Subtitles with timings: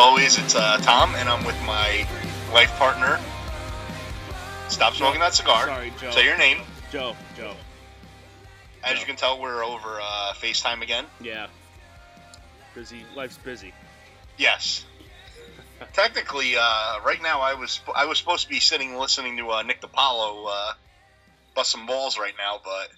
[0.00, 2.06] always, it's uh, Tom, and I'm with my
[2.52, 3.20] life partner.
[4.68, 5.66] Stop smoking that cigar.
[5.66, 6.10] Sorry, Joe.
[6.10, 6.62] Say your name.
[6.90, 7.14] Joe.
[7.36, 7.54] Joe.
[8.82, 9.00] As Joe.
[9.00, 11.04] you can tell, we're over uh, FaceTime again.
[11.20, 11.48] Yeah.
[12.74, 13.02] Busy.
[13.14, 13.74] Life's busy.
[14.38, 14.86] Yes.
[15.92, 19.62] Technically, uh, right now I was I was supposed to be sitting listening to uh,
[19.62, 20.72] Nick DiPaolo uh,
[21.54, 22.88] bust some balls right now, but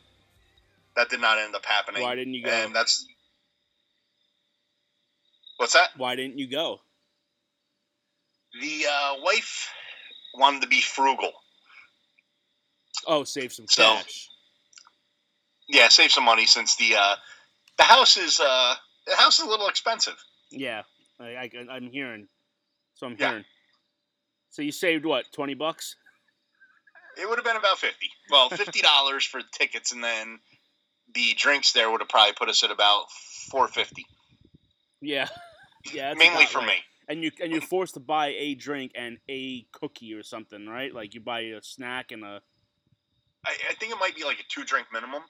[0.94, 2.02] that did not end up happening.
[2.02, 2.50] Why didn't you go?
[2.50, 3.06] And that's
[5.56, 5.88] what's that?
[5.96, 6.80] Why didn't you go?
[8.60, 9.68] The uh, wife
[10.34, 11.32] wanted to be frugal.
[13.06, 14.28] Oh, save some So- cash.
[15.68, 17.16] Yeah, save some money since the uh,
[17.78, 18.74] the house is uh,
[19.06, 20.16] the house is a little expensive.
[20.50, 20.82] Yeah.
[21.18, 22.28] I, I, am hearing.
[22.94, 23.28] So I'm Yeah.
[23.30, 23.44] hearing.
[24.50, 25.24] So you saved what?
[25.32, 25.96] Twenty bucks?
[27.16, 28.08] It would have been about fifty.
[28.30, 30.40] Well, fifty dollars for tickets, and then
[31.14, 33.10] the drinks there would have probably put us at about
[33.50, 34.04] four fifty,
[35.00, 35.28] Yeah.
[35.92, 36.12] Yeah.
[36.14, 36.66] mainly for right.
[36.66, 36.74] me.
[37.12, 40.94] And you and you're forced to buy a drink and a cookie or something, right?
[40.94, 42.40] Like you buy a snack and a.
[43.44, 45.22] I, I think it might be like a two drink minimum.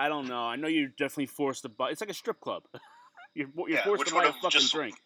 [0.00, 0.40] I don't know.
[0.42, 1.90] I know you're definitely forced to buy.
[1.90, 2.64] It's like a strip club.
[3.34, 4.96] you're you're Yeah, forced which to buy a fucking just- drink.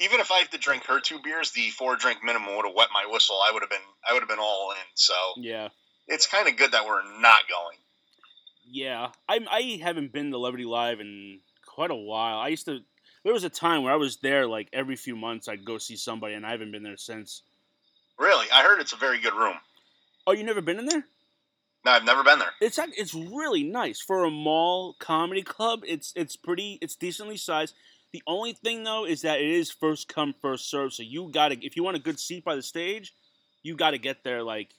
[0.00, 2.74] Even if I had to drink her two beers, the four drink minimum would have
[2.74, 3.36] wet my whistle.
[3.36, 4.76] I would have been I would have been all in.
[4.94, 5.68] So Yeah.
[6.08, 7.78] it's kind of good that we're not going.
[8.70, 12.38] Yeah, I I haven't been to Levity Live in quite a while.
[12.38, 12.80] I used to.
[13.28, 15.48] There was a time where I was there like every few months.
[15.48, 17.42] I'd go see somebody, and I haven't been there since.
[18.18, 19.56] Really, I heard it's a very good room.
[20.26, 21.04] Oh, you never been in there?
[21.84, 22.52] No, I've never been there.
[22.62, 25.82] It's it's really nice for a mall comedy club.
[25.86, 26.78] It's it's pretty.
[26.80, 27.74] It's decently sized.
[28.14, 30.94] The only thing though is that it is first come first serve.
[30.94, 33.12] So you gotta if you want a good seat by the stage,
[33.62, 34.70] you gotta get there like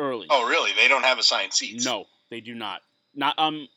[0.00, 0.26] early.
[0.30, 0.72] Oh, really?
[0.76, 1.84] They don't have assigned seats.
[1.84, 2.82] No, they do not.
[3.14, 3.68] Not um.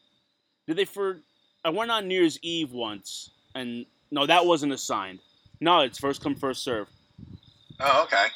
[0.65, 1.19] Did they for?
[1.63, 5.19] I went on New Year's Eve once, and no, that wasn't assigned.
[5.59, 6.87] No, it's first come first serve.
[7.79, 8.27] Oh, okay.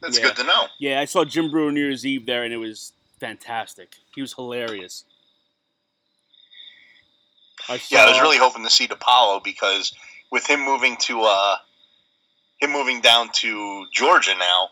[0.00, 0.24] That's Yeah.
[0.24, 0.66] good to know.
[0.78, 3.96] Yeah, I saw Jim Breuer New Year's Eve there, and it was fantastic.
[4.14, 5.04] He was hilarious.
[7.68, 9.92] I saw, Yeah, I was really hoping to see DiPaolo because
[10.30, 11.56] with him moving to uh
[12.60, 14.70] him moving down to Georgia now,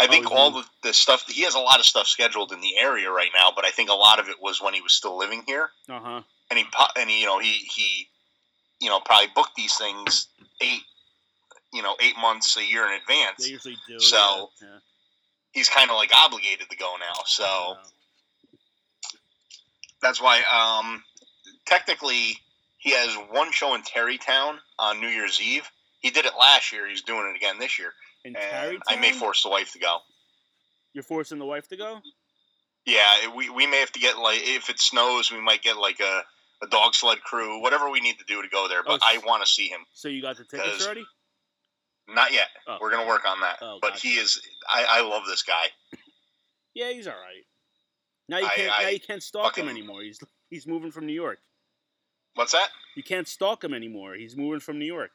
[0.00, 2.52] I Oh, think he's all the, the stuff he has a lot of stuff scheduled
[2.52, 4.80] in the area right now, but I think a lot of it was when he
[4.80, 6.20] was still living here, Uh huh.
[6.50, 6.64] and he
[6.96, 8.08] and he, you know he he
[8.80, 10.28] you know probably book these things
[10.60, 10.82] eight
[11.72, 13.44] you know eight months a year in advance.
[13.44, 13.98] They usually do.
[14.00, 14.78] So- yeah, yeah.
[15.52, 17.76] He's kind of like obligated to go now, so
[20.02, 21.02] that's why um
[21.66, 22.36] technically
[22.78, 25.68] he has one show in Tarrytown on New Year's Eve.
[26.00, 26.88] He did it last year.
[26.88, 27.92] He's doing it again this year.
[28.24, 29.98] in and I may force the wife to go.
[30.92, 32.00] You're forcing the wife to go.
[32.86, 35.98] Yeah, we, we may have to get like if it snows, we might get like
[36.00, 36.22] a,
[36.62, 38.82] a dog sled crew, whatever we need to do to go there.
[38.82, 39.80] But Oh, I want to see him.
[39.92, 41.04] So you got the tickets already?
[42.08, 42.48] Not yet.
[42.66, 42.78] Oh.
[42.80, 43.58] We're gonna work on that.
[43.60, 44.08] Oh, but gotcha.
[44.08, 44.40] he is.
[44.68, 45.66] I, I love this guy.
[46.74, 47.44] Yeah, he's all right.
[48.28, 48.68] Now you can't.
[48.68, 50.02] now I you can't stalk him anymore.
[50.02, 50.18] He's
[50.48, 51.38] he's moving from New York.
[52.34, 52.68] What's that?
[52.94, 54.14] You can't stalk him anymore.
[54.14, 55.10] He's moving from New York.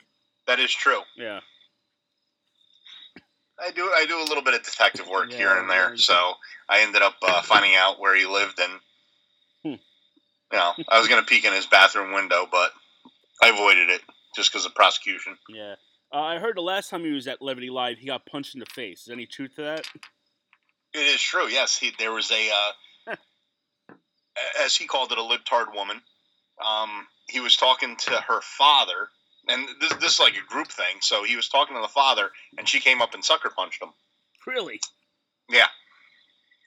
[0.45, 0.99] That is true.
[1.15, 1.39] Yeah.
[3.59, 3.83] I do.
[3.83, 5.95] I do a little bit of detective work here and there.
[5.97, 6.33] So
[6.67, 8.73] I ended up uh, finding out where he lived, and.
[10.57, 12.71] Know, I was gonna peek in his bathroom window, but
[13.41, 14.01] I avoided it
[14.35, 15.37] just because of prosecution.
[15.49, 15.75] Yeah.
[16.13, 18.59] Uh, I heard the last time he was at Levity Live, he got punched in
[18.59, 19.03] the face.
[19.03, 19.87] Is any truth to that?
[20.93, 21.47] It is true.
[21.47, 22.49] Yes, he, there was a,
[23.07, 23.15] uh,
[24.63, 25.99] as he called it, a libtard woman.
[26.63, 29.09] Um, he was talking to her father,
[29.47, 30.97] and this, this is like a group thing.
[31.01, 32.29] So he was talking to the father,
[32.59, 33.89] and she came up and sucker punched him.
[34.45, 34.79] Really?
[35.49, 35.65] Yeah,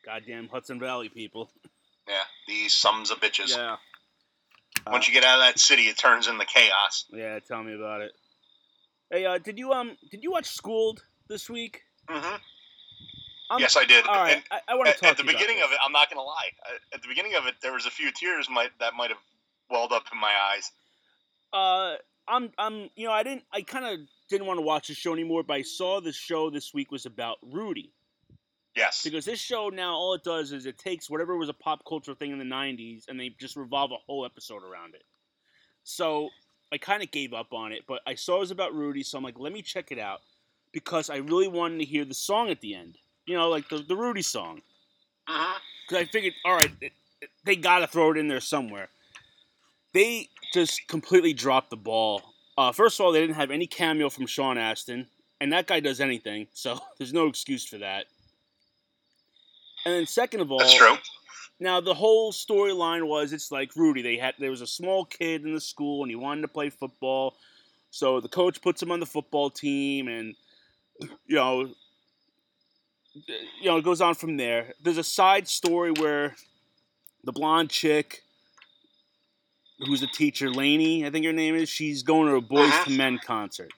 [0.06, 1.50] Goddamn Hudson Valley people.
[2.08, 2.23] yeah.
[2.47, 3.56] These sums of bitches.
[3.56, 3.76] Yeah.
[4.87, 7.06] Once you get out of that city, it turns into chaos.
[7.12, 8.12] Yeah, tell me about it.
[9.11, 11.82] Hey, uh, did you um did you watch Schooled this week?
[12.08, 12.37] Mm-hmm.
[13.50, 14.06] Um, yes, I did.
[14.06, 15.62] All right, And I, I want to at, talk at the to you about beginning
[15.62, 16.50] of it, I'm not going to lie.
[16.93, 19.20] At the beginning of it, there was a few tears might that might have
[19.70, 20.73] welled up in my eyes.
[21.52, 21.97] Uh,
[22.29, 25.12] I'm I'm you know I didn't I kind of didn't want to watch the show
[25.12, 27.93] anymore, but I saw the show this week was about Rudy
[28.76, 29.02] Yes.
[29.02, 32.14] because this show now all it does is it takes whatever was a pop culture
[32.14, 35.05] thing in the '90s and they just revolve a whole episode around it.
[35.84, 36.28] So
[36.73, 39.17] I kind of gave up on it, but I saw it was about Rudy, so
[39.19, 40.20] I'm like, let me check it out
[40.73, 42.99] because I really wanted to hear the song at the end.
[43.25, 44.61] You know, like the the Rudy song.
[45.26, 46.93] because I figured, all right, it-
[47.44, 48.88] they got to throw it in there somewhere.
[49.94, 52.23] They just completely dropped the ball.
[52.58, 55.06] Uh, first of all, they didn't have any cameo from Sean Astin,
[55.40, 58.06] and that guy does anything, so there's no excuse for that.
[59.87, 60.97] And then second of all, That's true.
[61.61, 64.03] now the whole storyline was it's like Rudy.
[64.03, 66.71] They had there was a small kid in the school and he wanted to play
[66.71, 67.35] football,
[67.91, 70.35] so the coach puts him on the football team, and
[71.27, 71.69] you know,
[73.15, 74.75] you know, it goes on from there.
[74.83, 76.35] There's a side story where
[77.25, 78.23] the blonde chick,
[79.79, 82.91] who's a teacher, Lainey, I think her name is, she's going to a Boyz Uh-huh.
[82.91, 83.73] II Men concert.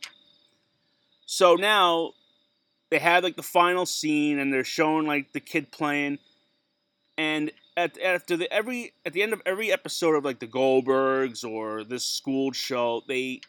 [1.26, 2.12] So now
[2.90, 6.18] they have like the final scene, and they're showing like the kid playing,
[7.16, 11.44] and at after the every at the end of every episode of like the Goldbergs
[11.48, 13.40] or this school show, they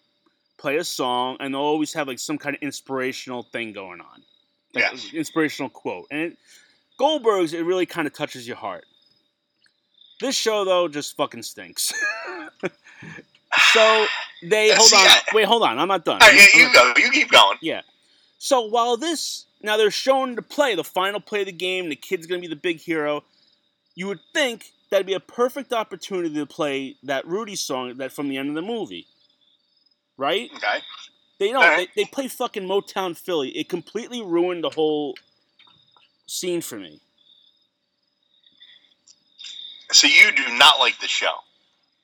[0.58, 4.24] play a song, and they'll always have like some kind of inspirational thing going on,
[4.76, 5.14] like Yes.
[5.14, 6.06] inspirational quote.
[6.12, 6.38] And it,
[7.00, 8.84] Goldbergs, it really kind of touches your heart.
[10.20, 11.94] This show though just fucking stinks.
[13.74, 14.06] so
[14.44, 16.22] they hold See, on, I- wait, hold on, I'm not done.
[16.22, 17.06] All right, I'm yeah, not- you go.
[17.06, 17.58] You keep going.
[18.40, 21.96] So while this now they're shown to play, the final play of the game, the
[21.96, 23.24] kid's gonna be the big hero.
[23.94, 28.30] You would think that'd be a perfect opportunity to play that Rudy song that from
[28.30, 29.06] the end of the movie,
[30.18, 30.50] right?
[30.56, 30.80] Okay.
[31.40, 31.64] They don't.
[31.64, 31.90] Alright.
[31.96, 33.50] They, they play fucking Motown Philly.
[33.58, 35.16] It completely ruined the whole
[36.28, 37.00] scene for me.
[39.92, 41.34] So you do not like the show.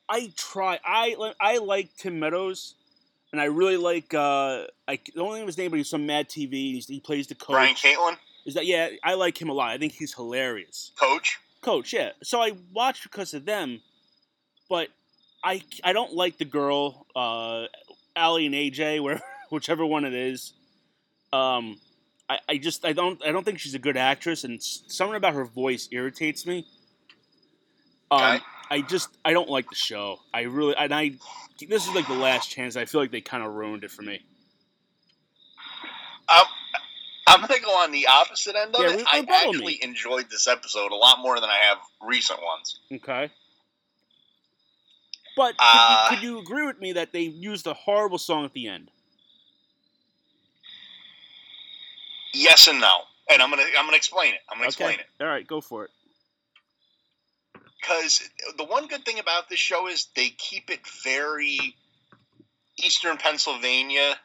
[0.09, 0.79] I try.
[0.83, 2.75] I I like Tim Meadows,
[3.35, 4.13] and I really like.
[4.13, 6.51] uh I the only name his name, but he's from Mad TV.
[6.53, 7.49] He's, he plays the coach.
[7.51, 8.15] Bryan Callen,
[8.45, 8.91] Is that yeah?
[9.03, 9.71] I like him a lot.
[9.71, 10.91] I think he's hilarious.
[10.97, 11.37] coach.
[11.61, 12.11] Coach, yeah.
[12.23, 13.81] So I watched because of them,
[14.69, 14.87] but
[15.43, 17.65] I I don't like the girl, uh,
[18.15, 20.53] Aly and AJ, where whichever one it is.
[21.33, 21.81] Um,
[22.29, 25.33] I, I just I don't I don't think she's a good actress, and something about
[25.33, 26.65] her voice irritates me.
[28.11, 28.43] Um, Okay.
[28.69, 30.19] I just I don't like the show.
[30.33, 31.11] I really and I
[31.59, 32.75] this is like the last chance.
[32.75, 34.21] I feel like they kind of ruined it for me.
[36.27, 36.45] Um,
[37.27, 39.05] I'm gonna go on the opposite end of Yeah, it.
[39.05, 39.79] I actually me.
[39.81, 42.79] enjoyed this episode a lot more than I have recent ones.
[42.91, 43.29] Okay.
[45.37, 48.45] But could, Uh, you, could you agree with me that they used a horrible song
[48.45, 48.89] at the end?
[52.33, 52.99] Yes and no,
[53.31, 54.39] and I'm gonna I'm gonna explain it.
[54.49, 55.91] I'm gonna explain it All right, go for it.
[57.87, 58.21] Because
[58.57, 61.75] the one good thing about this show is they keep it very
[62.83, 64.15] Eastern Pennsylvania,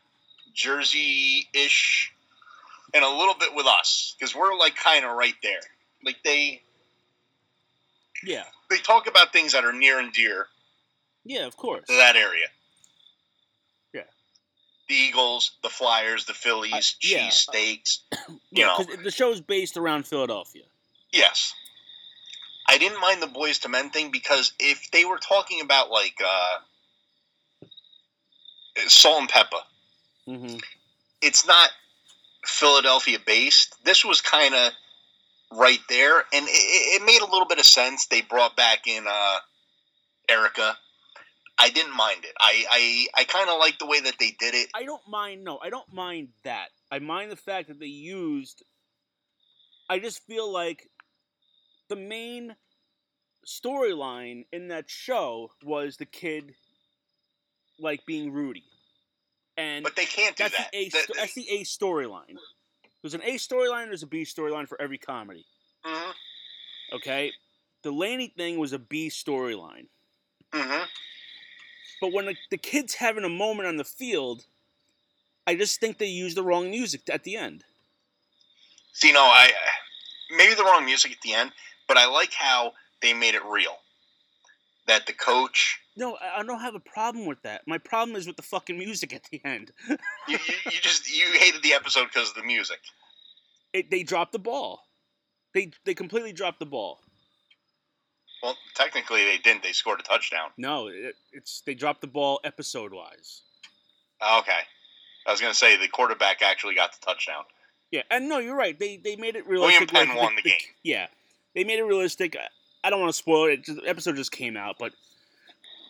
[0.54, 2.12] Jersey ish,
[2.94, 5.60] and a little bit with us because we're like kind of right there.
[6.04, 6.62] Like they
[8.24, 8.44] Yeah.
[8.68, 10.48] they talk about things that are near and dear
[11.24, 11.86] Yeah, of course.
[11.86, 12.46] to that area.
[13.92, 14.02] Yeah.
[14.88, 17.24] The Eagles, the Flyers, the Phillies, I- yeah.
[17.30, 18.00] cheese steaks.
[18.50, 18.78] yeah, know.
[18.78, 20.64] because the show's based around Philadelphia.
[21.12, 21.52] Yes.
[22.70, 26.14] I didn't mind the Boyz II Men thing because if they were talking about like
[26.24, 26.58] uh,
[28.86, 29.60] Salt-N-Pepa,
[30.28, 30.58] Mm-hmm.
[31.22, 31.70] it's not
[32.46, 33.74] Philadelphia based.
[33.84, 34.70] This was kind of
[35.52, 38.06] right there, and it, it made a little bit of sense.
[38.06, 39.36] They brought back in uh,
[40.28, 40.76] Erica.
[41.58, 42.32] I didn't mind it.
[42.40, 44.68] I I, I kind of like the way that they did it.
[44.72, 45.42] I don't mind.
[45.42, 46.68] No, I don't mind that.
[46.92, 48.62] I mind the fact that they used.
[49.88, 50.88] I just feel like
[51.90, 52.56] the main
[53.46, 56.54] storyline in that show was the kid,
[57.78, 58.64] like being Rudy,
[59.58, 60.70] and But they can't do that's that.
[60.72, 60.84] the A.
[60.84, 62.38] The- sto- the- that's the A storyline.
[63.02, 63.86] There's an A storyline.
[63.86, 65.44] There's a B storyline for every comedy.
[65.84, 66.14] Mhm,
[66.92, 67.32] Okay,
[67.82, 69.88] the Lainey thing was a B storyline.
[70.52, 70.88] mhm.
[72.00, 74.46] But when the, the kid's having a moment on the field,
[75.46, 77.64] I just think they used the wrong music at the end.
[78.92, 79.52] See, no, I
[80.30, 81.52] maybe the wrong music at the end,
[81.90, 83.76] but I like how they made it real.
[84.86, 87.62] That the coach, No, I don't have a problem with that.
[87.66, 89.72] My problem is with the fucking music at the end.
[89.88, 89.96] you,
[90.28, 92.78] you, you just you hated the episode because of the music.
[93.72, 94.84] It, they dropped the ball.
[95.52, 97.00] They they completely dropped the ball.
[98.40, 99.64] Well, technically they didn't.
[99.64, 100.50] They scored a touchdown.
[100.56, 103.42] No, it, it's they dropped the ball episode wise.
[104.22, 104.60] Okay,
[105.26, 107.42] I was gonna say the quarterback actually got the touchdown.
[107.90, 108.78] Yeah, and no, you're right.
[108.78, 109.62] They they made it real.
[109.62, 109.88] William.
[109.88, 110.54] Penn won the game.
[110.84, 111.08] Yeah,
[111.54, 112.36] they made it realistic.
[112.84, 113.66] I- don't want to spoil it.
[113.66, 114.92] The episode just came out, but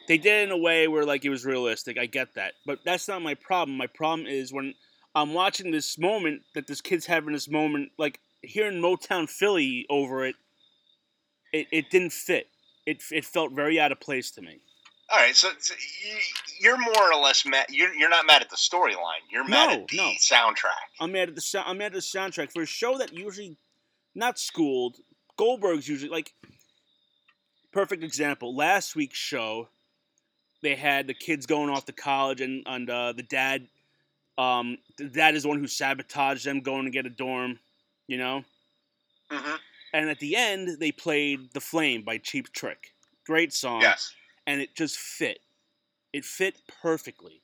[0.08, 1.98] they did it in a way where like it was realistic.
[1.98, 3.76] I get that, but that's not my problem.
[3.76, 4.74] My problem is when
[5.14, 10.24] I'm watching this moment that this kid's having this moment, like hearing Motown Philly over
[10.26, 10.34] it.
[11.52, 12.46] It, it didn't fit.
[12.86, 14.60] It, it felt very out of place to me.
[15.12, 15.74] All right, so, so
[16.04, 16.16] you,
[16.60, 17.66] you're more or less mad.
[17.70, 19.22] You're, you're not mad at the storyline.
[19.32, 20.10] You're mad No, at the no.
[20.20, 20.86] soundtrack.
[21.00, 23.56] I'm mad at the I'm mad at the soundtrack for a show that usually
[24.14, 24.98] not schooled.
[25.40, 26.34] Goldberg's usually like
[27.72, 28.54] perfect example.
[28.54, 29.68] Last week's show,
[30.62, 33.68] they had the kids going off to college, and and uh, the dad,
[34.36, 37.58] um, the dad is the one who sabotaged them going to get a dorm.
[38.06, 38.44] You know,
[39.30, 39.56] hmm
[39.94, 42.92] And at the end, they played "The Flame" by Cheap Trick.
[43.24, 44.12] Great song, Yes.
[44.46, 45.38] and it just fit.
[46.12, 47.40] It fit perfectly.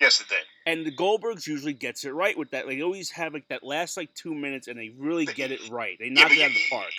[0.00, 0.44] Yes, it did.
[0.66, 2.66] And the Goldbergs usually gets it right with that.
[2.66, 5.96] They always have like that last like two minutes, and they really get it right.
[5.98, 6.90] They knock but it out of the park.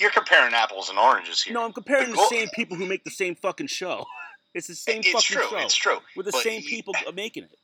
[0.00, 1.54] You're comparing apples and oranges here.
[1.54, 4.04] No, I'm comparing The the, same people who make the same fucking show.
[4.54, 5.46] It's the same it's fucking true.
[5.48, 5.96] show It's true.
[6.14, 7.56] with the but same people making it.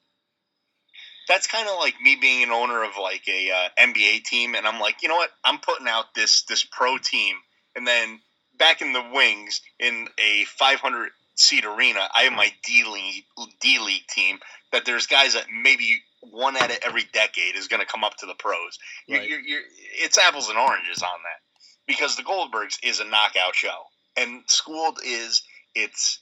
[1.29, 4.67] That's kind of like me being an owner of like a uh, NBA team, and
[4.67, 5.29] I'm like, you know what?
[5.45, 7.37] I'm putting out this this pro team,
[7.77, 8.21] and then
[8.59, 13.25] back in the wings in a 500 seat arena, I have my D league
[13.61, 14.39] D league team.
[14.73, 18.17] That there's guys that maybe one out of every decade is going to come up
[18.17, 18.79] to the pros.
[19.07, 19.29] You're, Right.
[19.29, 19.63] you're, you're,
[19.95, 21.41] it's apples and oranges on that
[21.89, 23.85] because the Goldbergs is a knockout show,
[24.17, 25.43] and Schooled is
[25.75, 26.21] it's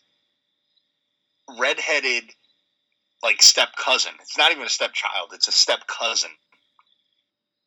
[1.59, 2.25] redheaded
[3.23, 4.13] like step cousin.
[4.21, 6.31] It's not even a stepchild; it's a step cousin.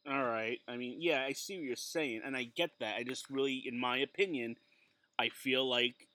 [0.09, 0.59] All right.
[0.67, 2.97] I mean, yeah, I see what you're saying, and I get that.
[2.97, 4.57] I just really, in my opinion,
[5.19, 6.09] I feel like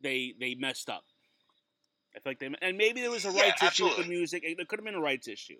[0.00, 1.04] they they messed up.
[2.16, 4.44] I feel like they and maybe there was a Yeah, rights issue with the music.
[4.56, 5.58] There could have been a rights issue.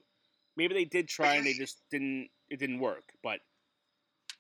[0.57, 2.31] Maybe they did try and they just didn't.
[2.49, 3.13] It didn't work.
[3.23, 3.41] But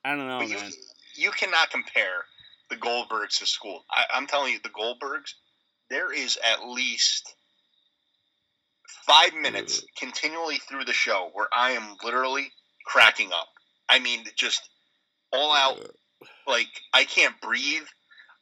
[0.04, 0.70] I don't know, but you, man.
[1.16, 2.24] you cannot compare
[2.70, 3.84] the Goldbergs to School.
[3.90, 5.32] I, I'm telling you, the Goldbergs.
[5.90, 7.34] There is at least
[9.06, 12.50] five minutes continually through the show where I am literally
[12.86, 13.48] cracking up.
[13.88, 14.68] I mean, just
[15.32, 15.78] all out
[16.46, 17.82] like I can't breathe.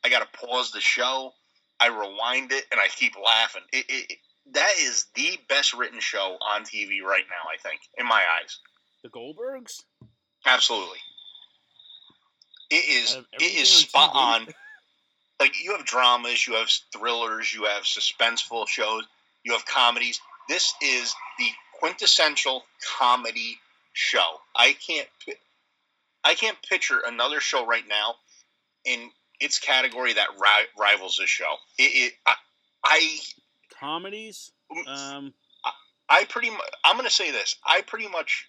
[0.04, 1.32] I got to pause the show.
[1.80, 3.62] I rewind it and I keep laughing.
[3.72, 4.18] It, it, it-
[4.54, 7.48] that is the best written show on TV right now.
[7.48, 8.58] I think, in my eyes,
[9.04, 9.84] The Goldbergs.
[10.44, 10.98] absolutely.
[12.72, 13.18] It is.
[13.34, 14.48] It is spot on.
[15.38, 19.02] Like you have dramas, you have thrillers, you have suspenseful shows,
[19.44, 20.20] you have comedies.
[20.48, 21.48] This is the
[21.78, 22.62] quintessential
[22.98, 23.58] comedy
[23.92, 24.40] show.
[24.56, 25.08] I can't.
[26.24, 28.14] I can't picture another show right now
[28.86, 31.56] in its category that ri- rivals this show.
[31.78, 32.34] It, it I,
[32.84, 33.18] I,
[33.78, 34.50] Comedies.
[34.86, 35.34] Um.
[36.08, 36.70] I pretty much.
[36.84, 37.56] I'm going to say this.
[37.66, 38.46] I pretty much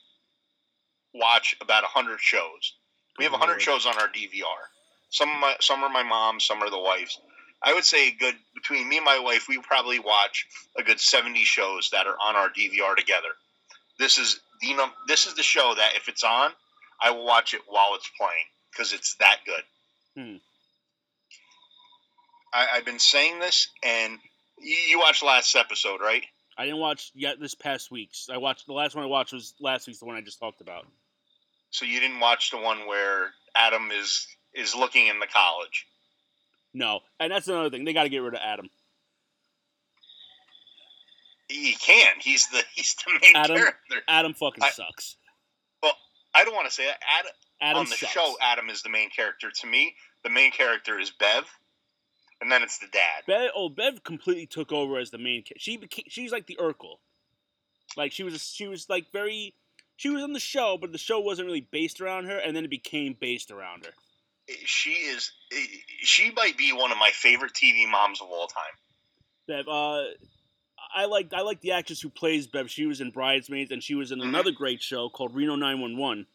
[1.13, 2.73] watch about hundred shows.
[3.17, 4.69] We have Good hundred shows on our DVR.
[5.09, 7.19] Some of my, some are my mom, some are the wife's.
[7.61, 10.45] I would say good between me and my wife, we probably watch
[10.77, 13.29] a good seventy shows that are on our DVR together.
[13.99, 14.75] This is the
[15.07, 16.51] this is the show that if it's on,
[17.01, 19.63] I will watch it while it's playing because it's that good.
[20.15, 20.37] Hmm.
[22.53, 24.19] I, I've been saying this, and
[24.59, 26.23] you, you watched last episode, right?
[26.57, 28.29] I didn't watch yet this past week's.
[28.31, 30.61] I watched the last one I watched was last week's, the one I just talked
[30.61, 30.85] about.
[31.73, 35.87] So you didn't watch the one where Adam is is looking in the college.
[36.71, 37.83] No, and that's another thing.
[37.83, 38.69] They got to get rid of Adam.
[41.49, 42.13] He can.
[42.19, 43.95] He's the he's the main Adam- character.
[44.07, 45.15] Adam fucking I- sucks.
[45.81, 45.93] Well,
[46.35, 46.97] I don't want to say that.
[47.19, 48.11] Adam, Adam on the sucks.
[48.13, 49.49] show, Adam is the main character.
[49.61, 51.45] To me, the main character is Bev,
[52.39, 53.23] and then it's the dad.
[53.27, 55.43] Bev, oh, Bev completely took over as the main.
[55.57, 56.97] She became, she's like the Urkel.
[57.97, 59.53] Like she was, she was like very.
[59.97, 62.65] She was on the show, but the show wasn't really based around her, and then
[62.65, 63.91] it became based around her.
[64.65, 65.31] She is.
[66.01, 68.63] She might be one of my favorite TV moms of all time.
[69.47, 70.03] Bev, uh,
[70.95, 72.69] I like I like the actress who plays Bev.
[72.69, 74.23] She was in Bridesmaids, and she was in Mhm.
[74.29, 76.25] another great show called Reno Nine One One.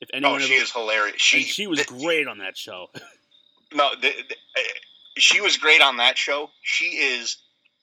[0.00, 1.22] If anyone Oh, she ever, is hilarious.
[1.22, 2.90] She and she was th- great on that show.
[3.72, 4.62] No, the, the, uh,
[5.18, 6.50] she was great on that show.
[6.62, 7.36] She is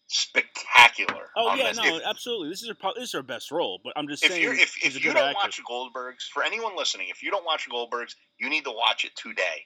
[0.08, 1.30] spectacular.
[1.36, 1.78] Oh yeah, this.
[1.78, 2.50] no, If- absolutely.
[2.50, 5.04] This is her this is her best role, but I'm just if saying if, if
[5.04, 5.60] you don't actress.
[5.60, 9.16] watch Goldbergs, for anyone listening, if you don't watch Goldbergs, you need to watch it
[9.16, 9.66] today.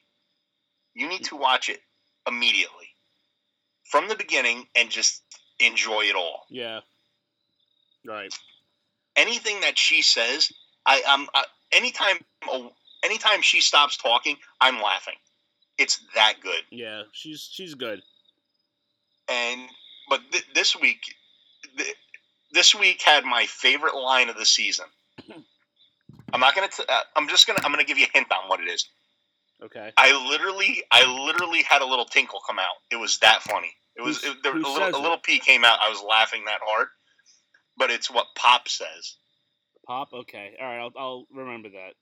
[0.93, 1.79] You need to watch it
[2.27, 2.87] immediately
[3.85, 5.23] from the beginning and just
[5.59, 6.45] enjoy it all.
[6.49, 6.79] Yeah.
[8.05, 8.33] Right.
[9.15, 10.51] Anything that she says,
[10.85, 12.17] I am uh, anytime
[13.03, 15.15] anytime she stops talking, I'm laughing.
[15.77, 16.61] It's that good.
[16.71, 18.01] Yeah, she's she's good.
[19.29, 19.61] And
[20.09, 20.99] but th- this week,
[21.77, 21.95] th-
[22.51, 24.85] this week had my favorite line of the season.
[26.33, 26.67] I'm not gonna.
[26.67, 27.59] T- uh, I'm just gonna.
[27.63, 28.87] I'm gonna give you a hint on what it is.
[29.63, 29.91] Okay.
[29.97, 32.75] I literally, I literally had a little tinkle come out.
[32.91, 33.71] It was that funny.
[33.95, 35.79] It was it, there, a, little, a little pee came out.
[35.81, 36.89] I was laughing that hard,
[37.75, 39.15] but it's what Pop says.
[39.87, 40.09] Pop.
[40.13, 40.53] Okay.
[40.61, 40.79] All right.
[40.79, 41.93] I'll I'll remember that.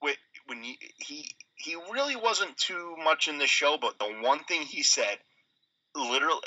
[0.00, 0.14] When,
[0.46, 4.62] when he, he he really wasn't too much in the show, but the one thing
[4.62, 5.18] he said,
[5.94, 6.40] literally,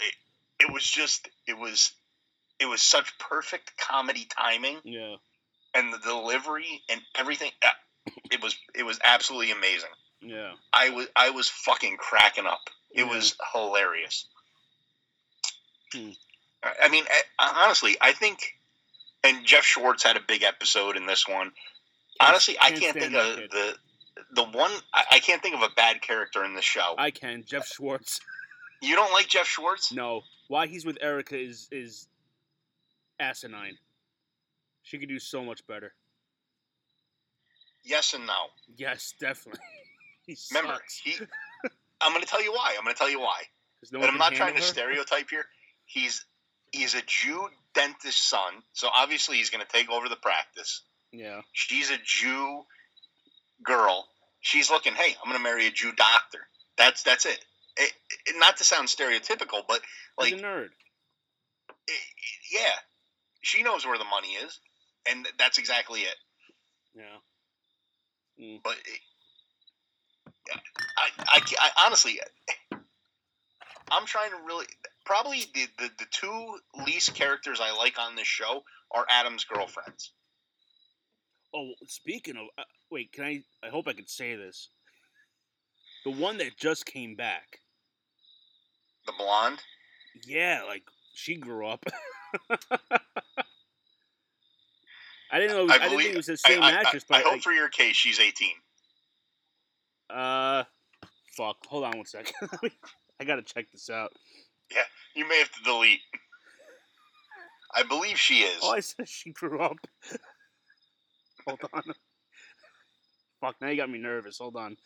[0.60, 1.92] it, was just it was
[2.60, 5.16] it was such perfect comedy timing Yeah.
[5.74, 7.52] and the delivery and everything.
[7.62, 7.70] uh,
[8.32, 9.90] It was it was absolutely amazing.
[10.22, 10.54] Yeah.
[10.74, 12.62] I was I was fucking cracking up.
[12.92, 13.10] It Yeah.
[13.10, 14.28] was hilarious.
[15.94, 16.12] Hmm.
[16.82, 17.06] I mean,
[17.40, 18.40] I- honestly, I think,
[19.24, 21.52] and Jeff Schwartz had a big episode in this one.
[22.20, 23.52] Can't- honestly, I can't can't think of kid.
[23.52, 23.78] the
[24.32, 26.96] the one I can't think of a bad character in the show.
[26.98, 27.44] I can.
[27.46, 28.20] Jeff Schwartz.
[28.82, 29.92] you don't like Jeff Schwartz?
[29.92, 30.24] No.
[30.48, 32.08] Why he's with Erica is is
[33.20, 33.78] asinine.
[34.84, 35.94] She could do so much better.
[37.84, 38.34] Yes and no.
[38.78, 39.62] Yes, definitely.
[40.26, 41.16] he Remember, he.
[42.02, 42.76] I'm going to tell you why.
[42.78, 43.42] I'm going to tell you why.
[43.92, 44.66] no and I'm not trying to her.
[44.66, 45.46] stereotype here.
[45.86, 46.26] He's
[46.72, 50.82] he's a Jew dentist son, so obviously he's going to take over the practice.
[51.12, 51.42] Yeah.
[51.54, 52.64] She's a Jew
[53.64, 54.08] girl.
[54.42, 56.40] She's looking, hey, I'm going to marry a Jew doctor.
[56.78, 57.40] That's that's it.
[57.78, 57.94] It-
[58.28, 59.82] it- Not to sound stereotypical, but
[60.18, 60.70] like, He's a nerd.
[61.88, 62.14] it-
[62.52, 62.72] yeah,
[63.42, 64.60] she knows where the money is,
[65.10, 66.16] and that's exactly it.
[66.96, 67.20] Yeah.
[68.64, 69.00] But it,
[70.98, 72.20] I, I, I honestly,
[73.92, 74.66] I'm trying to really
[75.06, 80.12] probably the, the the two least characters I like on this show are Adam's girlfriends.
[81.54, 83.44] Oh, speaking of, uh, wait, can I?
[83.64, 84.70] I hope I can say this.
[86.04, 87.60] The one that just came back.
[89.08, 89.60] The blonde.
[90.26, 91.84] Yeah, like she grew up.
[95.32, 95.62] I didn't know.
[95.62, 97.34] It was, I, didn't think it was the same I- actress, I, I but hope
[97.34, 98.50] like, for your case she's 18.
[100.12, 100.64] uh,
[101.36, 101.58] fuck.
[101.68, 102.34] Hold on one second.
[103.20, 104.12] I gotta check this out.
[104.72, 104.84] Yeah,
[105.16, 106.02] you may have to delete.
[107.74, 108.60] I believe she is.
[108.62, 109.78] Oh, I said she grew up.
[111.48, 111.84] Hold on.
[113.42, 114.38] Fuck, now you got me nervous.
[114.38, 114.78] Hold on.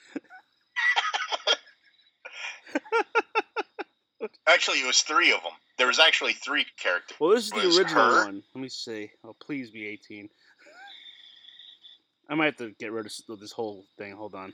[4.47, 5.53] Actually, it was three of them.
[5.77, 7.17] There was actually three characters.
[7.19, 8.43] Well, this is the original her- one.
[8.53, 9.11] Let me see.
[9.23, 10.29] Oh, please be 18.
[12.29, 14.13] I might have to get rid of this whole thing.
[14.13, 14.53] Hold on.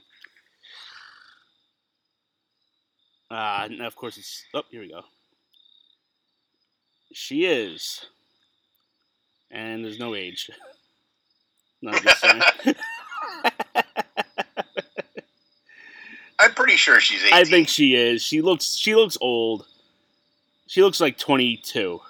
[3.30, 4.44] Ah, uh, of course it's.
[4.54, 5.02] Oh, here we go.
[7.12, 8.06] She is.
[9.50, 10.50] And there's no age.
[11.82, 12.42] No, I'm just saying.
[16.38, 17.34] I'm pretty sure she's 18.
[17.34, 18.22] I think she is.
[18.22, 18.74] She looks.
[18.76, 19.66] She looks old.
[20.66, 22.00] She looks like 22.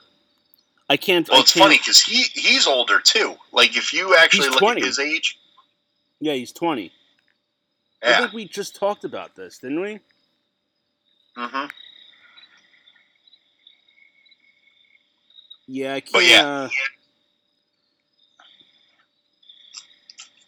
[0.89, 1.29] I can't.
[1.29, 3.35] Well, I it's can't, funny because he he's older too.
[3.53, 4.81] Like if you actually look 20.
[4.81, 5.39] at his age,
[6.21, 6.93] Yeah, he's 20.
[8.03, 10.01] I think we just talked about this, didn't we?
[11.37, 11.67] hmm
[15.67, 16.13] Yeah, I can't.
[16.13, 16.43] But yeah.
[16.47, 16.69] uh,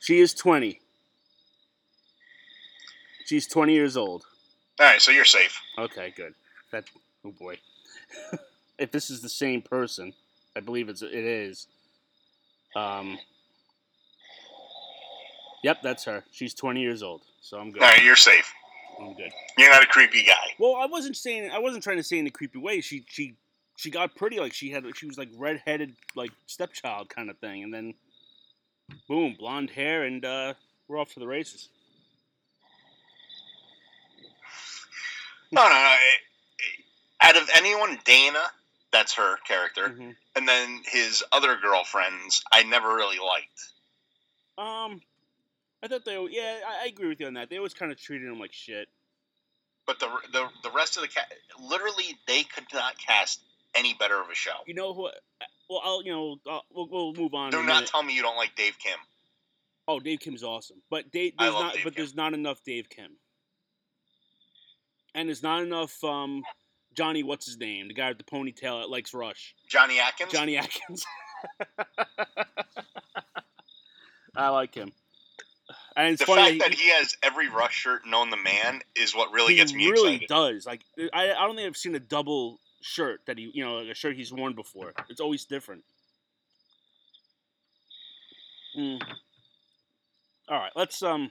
[0.01, 0.81] she is 20.
[3.29, 4.25] She's 20 years old.
[4.81, 5.61] All right, so you're safe.
[5.79, 6.33] Okay, good.
[6.73, 6.85] That
[7.27, 7.59] oh boy.
[8.79, 10.15] if this is the same person,
[10.57, 11.67] I believe it's it is.
[12.75, 13.19] Um
[15.63, 16.25] Yep, that's her.
[16.31, 17.21] She's 20 years old.
[17.43, 17.83] So I'm good.
[17.83, 18.51] All right, you're safe.
[18.99, 19.31] I'm good.
[19.59, 20.55] You're not a creepy guy.
[20.59, 22.81] Well, I wasn't saying I wasn't trying to say in a creepy way.
[22.81, 23.35] She she
[23.77, 27.63] she got pretty like she had she was like redheaded like stepchild kind of thing,
[27.63, 27.93] and then
[29.07, 30.55] boom, blonde hair, and uh,
[30.89, 31.69] we're off to the races.
[35.53, 35.97] No, no, no.
[37.23, 38.43] Out of anyone, Dana,
[38.93, 40.17] that's her character, Mhm.
[40.37, 43.61] and then his other girlfriends, I never really liked.
[44.57, 45.03] Um,
[45.83, 47.49] I thought they yeah I, I agree with you on that.
[47.51, 48.89] They always kind of treated him like shit.
[49.87, 53.41] But the the the rest of the cast, literally, they could not cast
[53.75, 54.57] any better of a show.
[54.67, 55.11] You know who?
[55.71, 57.51] Well, I'll you know I'll, we'll, we'll move on.
[57.51, 58.99] Do not tell me you don't like Dave Kim.
[59.87, 62.01] Oh, Dave Kim's awesome, but Dave, there's not, Dave but Kim.
[62.03, 63.13] there's not enough Dave Kim,
[65.15, 66.43] and there's not enough um,
[66.95, 67.23] Johnny.
[67.23, 67.89] What's his name?
[67.89, 69.55] The guy with the ponytail that likes Rush.
[69.69, 70.33] Johnny Atkins.
[70.33, 71.05] Johnny Atkins.
[74.37, 74.93] I like him,
[75.97, 79.15] and it's the funny fact that he has every Rush shirt known the man is
[79.15, 80.29] what really gets me really excited.
[80.29, 80.67] does.
[80.67, 83.95] Like I, I don't think I've seen a double shirt that he, you know, a
[83.95, 84.95] shirt he's worn before.
[85.09, 85.85] It's always different.
[88.79, 89.01] Mm.
[90.49, 91.31] All right, let's um,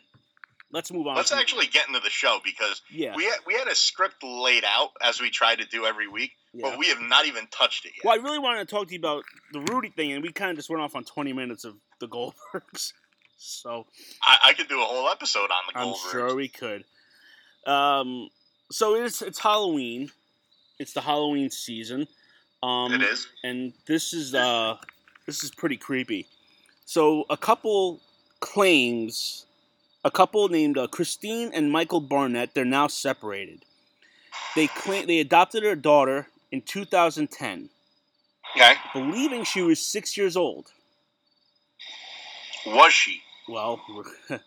[0.71, 1.15] let's move on.
[1.15, 4.63] Let's actually get into the show because yeah, we had, we had a script laid
[4.63, 6.69] out as we try to do every week, yeah.
[6.69, 8.05] but we have not even touched it yet.
[8.05, 10.51] Well, I really wanted to talk to you about the Rudy thing, and we kind
[10.51, 12.93] of just went off on twenty minutes of the Goldbergs.
[13.39, 13.85] So
[14.23, 16.11] I, I could do a whole episode on the I'm Goldbergs.
[16.11, 16.83] sure we could.
[17.67, 18.29] Um,
[18.71, 20.09] so it's it's Halloween.
[20.79, 22.07] It's the Halloween season.
[22.63, 23.27] Um, it is.
[23.43, 24.77] and this is uh
[25.27, 26.25] this is pretty creepy.
[26.85, 27.99] So a couple
[28.39, 29.45] claims,
[30.07, 32.53] a couple named uh, Christine and Michael Barnett.
[32.53, 33.65] They're now separated.
[34.55, 37.69] They claim they adopted their daughter in 2010,
[38.55, 38.73] Okay.
[38.93, 40.71] believing she was six years old.
[42.65, 43.19] Was she?
[43.49, 43.81] Well,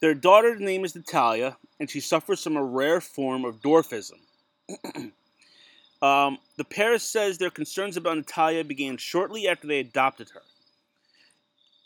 [0.00, 4.20] their daughter's name is Natalia, and she suffers from a rare form of dwarfism.
[6.02, 10.42] um, the pair says their concerns about Natalia began shortly after they adopted her.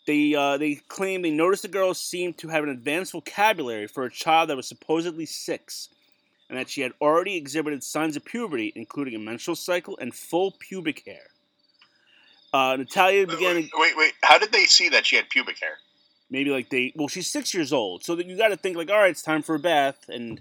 [0.09, 4.05] They uh, they claim they noticed the girl seemed to have an advanced vocabulary for
[4.05, 5.90] a child that was supposedly six,
[6.49, 10.57] and that she had already exhibited signs of puberty, including a menstrual cycle and full
[10.59, 11.27] pubic hair.
[12.55, 14.12] Uh, Natalia began Wait, wait, wait.
[14.23, 15.77] How did they see that she had pubic hair?
[16.31, 18.90] maybe like they well she's six years old, so that you got to think like
[18.90, 20.40] all right, it's time for a bath, and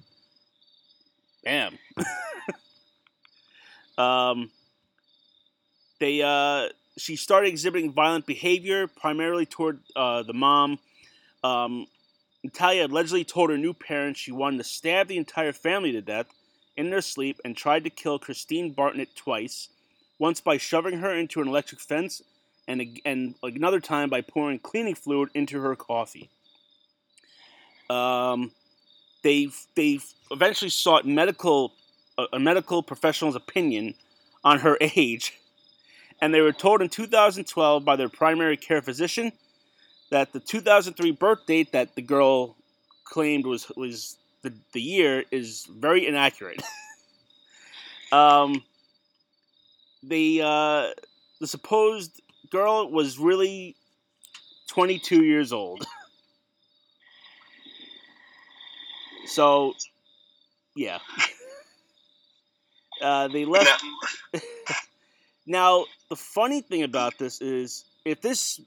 [1.43, 1.77] bam.
[3.97, 4.49] um,
[5.99, 10.79] they uh, she started exhibiting violent behavior, primarily toward uh, the mom.
[11.43, 11.87] Um,
[12.43, 16.27] Natalia allegedly told her new parents she wanted to stab the entire family to death
[16.75, 19.69] in their sleep and tried to kill Christine Bartlett twice,
[20.19, 22.21] once by shoving her into an electric fence,
[22.67, 26.29] and and another time by pouring cleaning fluid into her coffee.
[27.89, 28.51] Um,
[29.23, 29.99] they they
[30.31, 31.73] eventually sought medical
[32.33, 33.93] a medical professional's opinion
[34.43, 35.39] on her age,
[36.21, 39.31] and they were told in 2012 by their primary care physician
[40.09, 42.55] that the 2003 birth date that the girl
[43.03, 46.61] claimed was was the, the year is very inaccurate.
[48.11, 48.63] um,
[50.03, 50.87] the uh,
[51.39, 53.75] the supposed girl was really
[54.67, 55.85] 22 years old.
[59.25, 59.73] so,
[60.75, 60.99] yeah.
[62.99, 63.83] Uh, they left.
[65.47, 68.59] Now, the funny thing about this is, if this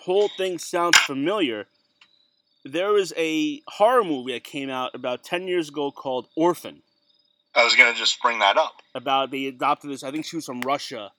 [0.00, 1.66] whole thing sounds familiar,
[2.64, 6.82] there was a horror movie that came out about 10 years ago called Orphan.
[7.54, 8.80] I was gonna just bring that up.
[8.94, 11.10] About they adopted this, I think she was from Russia.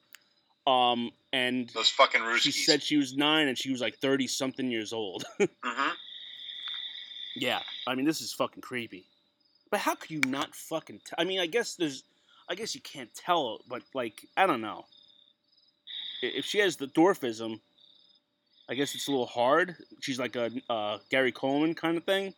[0.65, 4.71] Um, and Those fucking she said she was nine and she was like 30 something
[4.71, 5.25] years old.
[5.39, 5.89] hmm
[7.35, 9.05] yeah, I mean, this is fucking creepy.
[9.69, 10.99] But how could you not fucking.
[10.99, 12.03] T- I mean, I guess there's.
[12.51, 14.83] I guess you can't tell, but like, I don't know.
[16.21, 17.61] If she has the dwarfism,
[18.69, 19.77] I guess it's a little hard.
[20.01, 22.33] She's like a uh, Gary Coleman kind of thing.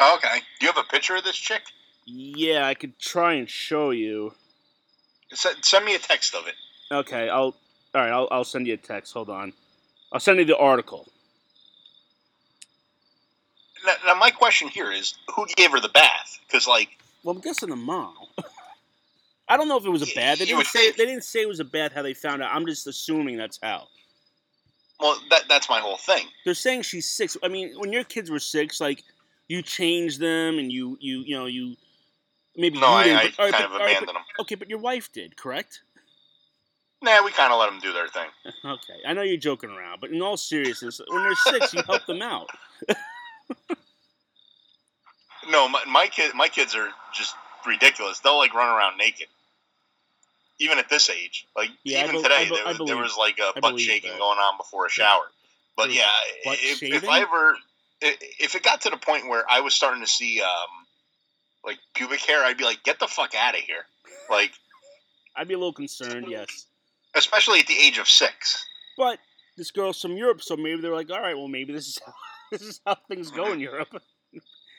[0.00, 0.40] Oh, okay.
[0.58, 1.62] Do you have a picture of this chick?
[2.04, 4.34] Yeah, I could try and show you.
[5.32, 6.54] Send, send me a text of it.
[6.90, 7.54] Okay, I'll.
[7.94, 9.12] All right, I'll, I'll send you a text.
[9.12, 9.52] Hold on.
[10.12, 11.06] I'll send you the article.
[13.86, 16.40] Now, now my question here is, who gave her the bath?
[16.48, 18.16] Because like, Well, I'm guessing the mom.
[19.48, 20.38] I don't know if it was a bad.
[20.38, 20.90] They didn't say.
[20.92, 22.50] They didn't say it was a bad how they found out.
[22.54, 23.88] I'm just assuming that's how.
[25.00, 26.26] well, that that's my whole thing.
[26.44, 27.36] they're saying she's six.
[27.42, 29.02] I mean, when your kids were six, like
[29.48, 31.76] you change them and you you you know you
[32.56, 33.16] maybe No, you I, didn't.
[33.18, 34.22] I but- kind but- of all right, abandoned them.
[34.36, 35.80] but- okay, but your wife did, correct?
[37.00, 38.26] Nah, we kind of let them do their thing.
[38.64, 42.04] Okay, I know you're joking around, but in all seriousness, when they're six, you help
[42.06, 42.48] them out.
[45.48, 47.34] No, my, my kid, my kids are just
[47.66, 48.18] ridiculous.
[48.20, 49.28] They'll like run around naked,
[50.58, 51.46] even at this age.
[51.56, 54.18] Like Yeah, even bel- today, I bel- there, there was like a butt shaking that.
[54.18, 55.24] going on before a shower.
[55.76, 56.06] But yeah,
[56.44, 57.08] if, if?
[57.08, 57.56] I ever,
[58.00, 60.48] if it got to the point where I was starting to see um,
[61.64, 63.84] like pubic hair, I'd be like, get the fuck out of here.
[64.28, 64.50] Like,
[65.36, 66.66] I'd be a little concerned, yes,
[67.14, 68.66] especially at the age of six.
[68.96, 69.20] but
[69.56, 72.12] this girl's from Europe, so maybe they're like, all right, well, maybe this is how,
[72.50, 73.88] this is how things go in Europe.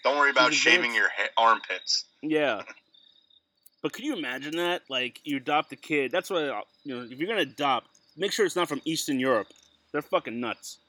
[0.03, 2.05] Don't worry about shaving your ha- armpits.
[2.21, 2.61] Yeah.
[3.81, 4.81] But could you imagine that?
[4.89, 6.11] Like, you adopt a kid.
[6.11, 7.87] That's what, I- uh, you know, if you're going to adopt,
[8.17, 9.47] make sure it's not from Eastern Europe.
[9.91, 10.79] They're fucking nuts.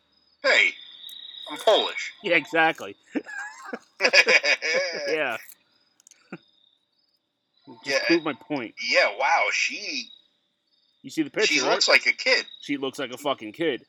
[0.43, 0.71] Hey,
[1.51, 2.13] I'm Polish.
[2.23, 2.97] Yeah, exactly.
[5.09, 5.37] Yeah.
[7.85, 7.99] Just Yeah.
[8.07, 8.75] prove my point.
[8.91, 10.09] Yeah, wow, she
[11.03, 11.71] You see the picture, she right?
[11.71, 12.47] looks like a kid.
[12.61, 13.85] she looks like a fucking kid.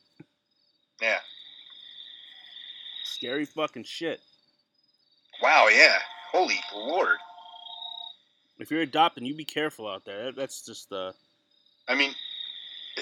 [1.02, 1.18] Yeah.
[3.06, 4.20] Scary fucking shit.
[5.42, 5.98] Wow, yeah.
[6.32, 7.18] Holy lord.
[8.62, 10.26] If you're adopting, you be careful out there.
[10.26, 11.12] That- That's just uh
[11.88, 12.14] I mean,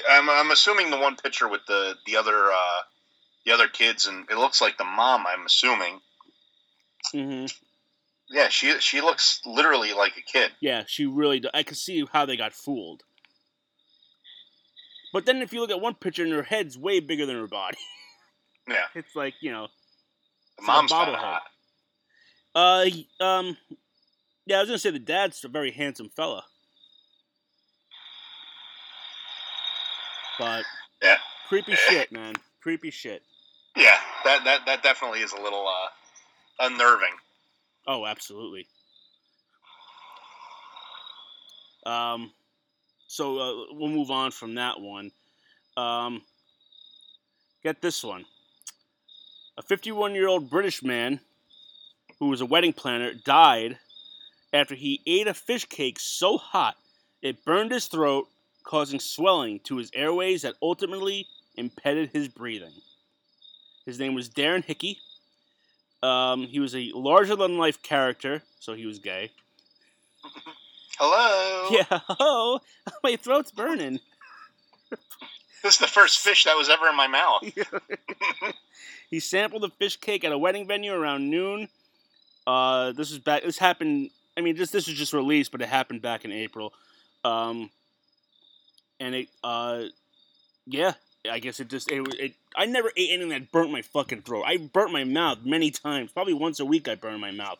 [0.09, 2.81] I'm I'm assuming the one picture with the the other uh
[3.45, 5.25] the other kids and it looks like the mom.
[5.27, 5.99] I'm assuming.
[7.13, 7.45] Mm-hmm.
[8.31, 10.51] Yeah, she she looks literally like a kid.
[10.59, 11.39] Yeah, she really.
[11.39, 13.03] Do- I can see how they got fooled.
[15.11, 17.47] But then, if you look at one picture, and her head's way bigger than her
[17.47, 17.77] body.
[18.67, 19.65] Yeah, It's like you know,
[20.59, 21.39] the like mom's kind of bobblehead.
[22.53, 23.01] hot.
[23.19, 23.57] uh, um,
[24.49, 26.43] yeah, I was gonna say the dad's a very handsome fella.
[30.39, 30.65] But
[31.03, 31.19] Yeah.
[31.47, 32.33] creepy shit, man.
[32.59, 33.21] Creepy shit.
[33.75, 37.13] Yeah, that that that definitely is a little uh unnerving.
[37.85, 38.67] Oh, absolutely.
[41.85, 42.31] Um,
[43.07, 45.11] so uh, we'll move on from that one.
[45.77, 46.23] Um,
[47.63, 48.25] get this one.
[49.57, 51.19] A 51 year old British man
[52.19, 53.77] who was a wedding planner died
[54.53, 56.75] after he ate a fish cake so hot
[57.21, 58.27] it burned his throat,
[58.63, 62.71] causing swelling to his airways that ultimately impeded his breathing.
[63.85, 64.99] His name was Darren Hickey.
[66.01, 69.31] Um, he was a larger than life character, so he was gay.
[70.97, 71.45] Hello.
[71.91, 71.99] Yeah.
[72.19, 72.61] Oh,
[73.03, 73.99] my throat's burning.
[75.61, 77.43] This is the first fish that was ever in my mouth.
[79.09, 81.67] He sampled the fish cake at a wedding venue around noon.
[82.45, 83.43] Uh, this was back.
[83.43, 84.11] This happened.
[84.39, 86.71] I mean, this this was just released, but it happened back in April.
[87.25, 87.69] Um,
[89.01, 89.83] and it, uh,
[90.65, 90.93] yeah,
[91.29, 92.33] I guess it just it, it.
[92.55, 94.45] I never ate anything that burnt my fucking throat.
[94.47, 96.13] I burnt my mouth many times.
[96.13, 97.59] Probably once a week, I burn my mouth.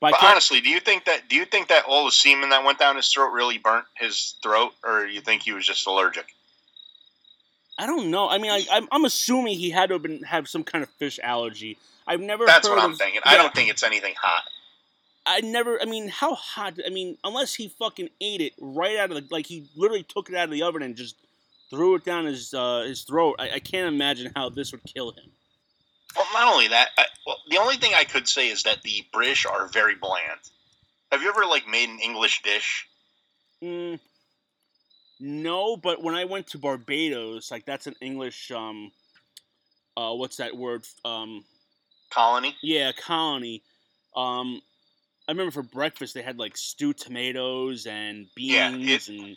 [0.00, 2.64] But, But honestly, do you think that do you think that all the semen that
[2.64, 6.26] went down his throat really burnt his throat, or you think he was just allergic?
[7.78, 8.28] I don't know.
[8.28, 10.90] I mean, I, I'm, I'm assuming he had to have been have some kind of
[10.90, 11.78] fish allergy.
[12.08, 12.44] I've never.
[12.44, 13.20] That's heard what I'm of- thinking.
[13.24, 14.42] I don't think it's anything hot.
[15.24, 15.80] I never.
[15.80, 16.78] I mean, how hot?
[16.84, 20.28] I mean, unless he fucking ate it right out of the like he literally took
[20.28, 21.16] it out of the oven and just
[21.70, 23.36] threw it down his uh, his throat.
[23.38, 25.30] I, I can't imagine how this would kill him.
[26.16, 29.04] Well, not only that, I, well, the only thing I could say is that the
[29.12, 30.40] British are very bland.
[31.10, 32.86] Have you ever like made an English dish?
[33.62, 33.98] Mm,
[35.20, 38.90] no, but when I went to Barbados, like that's an English um,
[39.96, 40.86] uh, what's that word?
[41.04, 41.44] Um,
[42.10, 42.56] Colony?
[42.62, 43.62] yeah, colony.
[44.14, 44.60] Um,
[45.32, 49.36] I remember for breakfast they had like stewed tomatoes and Yeah, beans it- and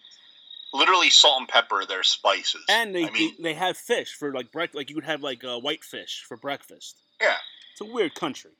[0.74, 2.66] Literally salt and pepper their spices.
[2.68, 4.76] and they I mean, they, they have fish for like breakfast.
[4.76, 6.98] Like you would have like uh, white fish for breakfast.
[7.22, 7.38] yeah.
[7.72, 8.52] It's a weird country.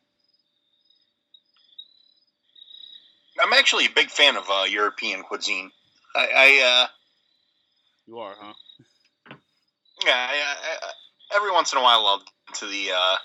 [3.44, 5.72] I'm actually a big fan of uh, European cuisine.
[6.16, 6.88] I, I uh,
[8.08, 8.54] You are, huh?
[10.06, 13.16] yeah, I, I, I, every once in a while I'll get to the uh,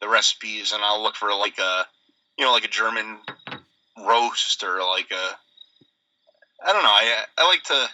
[0.00, 1.86] the recipes and I'll look for like a
[2.38, 3.18] you know like a German
[4.06, 5.36] roast or like a
[6.64, 6.88] I don't know.
[6.88, 7.88] I I like to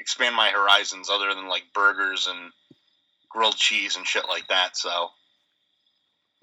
[0.00, 2.52] expand my horizons other than like burgers and
[3.28, 4.76] grilled cheese and shit like that.
[4.76, 5.08] So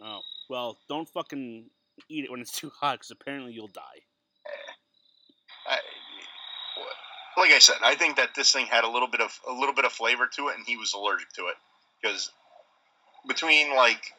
[0.02, 1.66] Oh well, don't fucking
[2.10, 4.02] eat it when it's too hot, because apparently you'll die.
[4.46, 4.72] Eh,
[5.68, 5.80] I,
[7.38, 9.74] like I said, I think that this thing had a little bit of a little
[9.74, 11.56] bit of flavor to it, and he was allergic to it
[12.02, 12.32] because
[13.28, 14.14] between like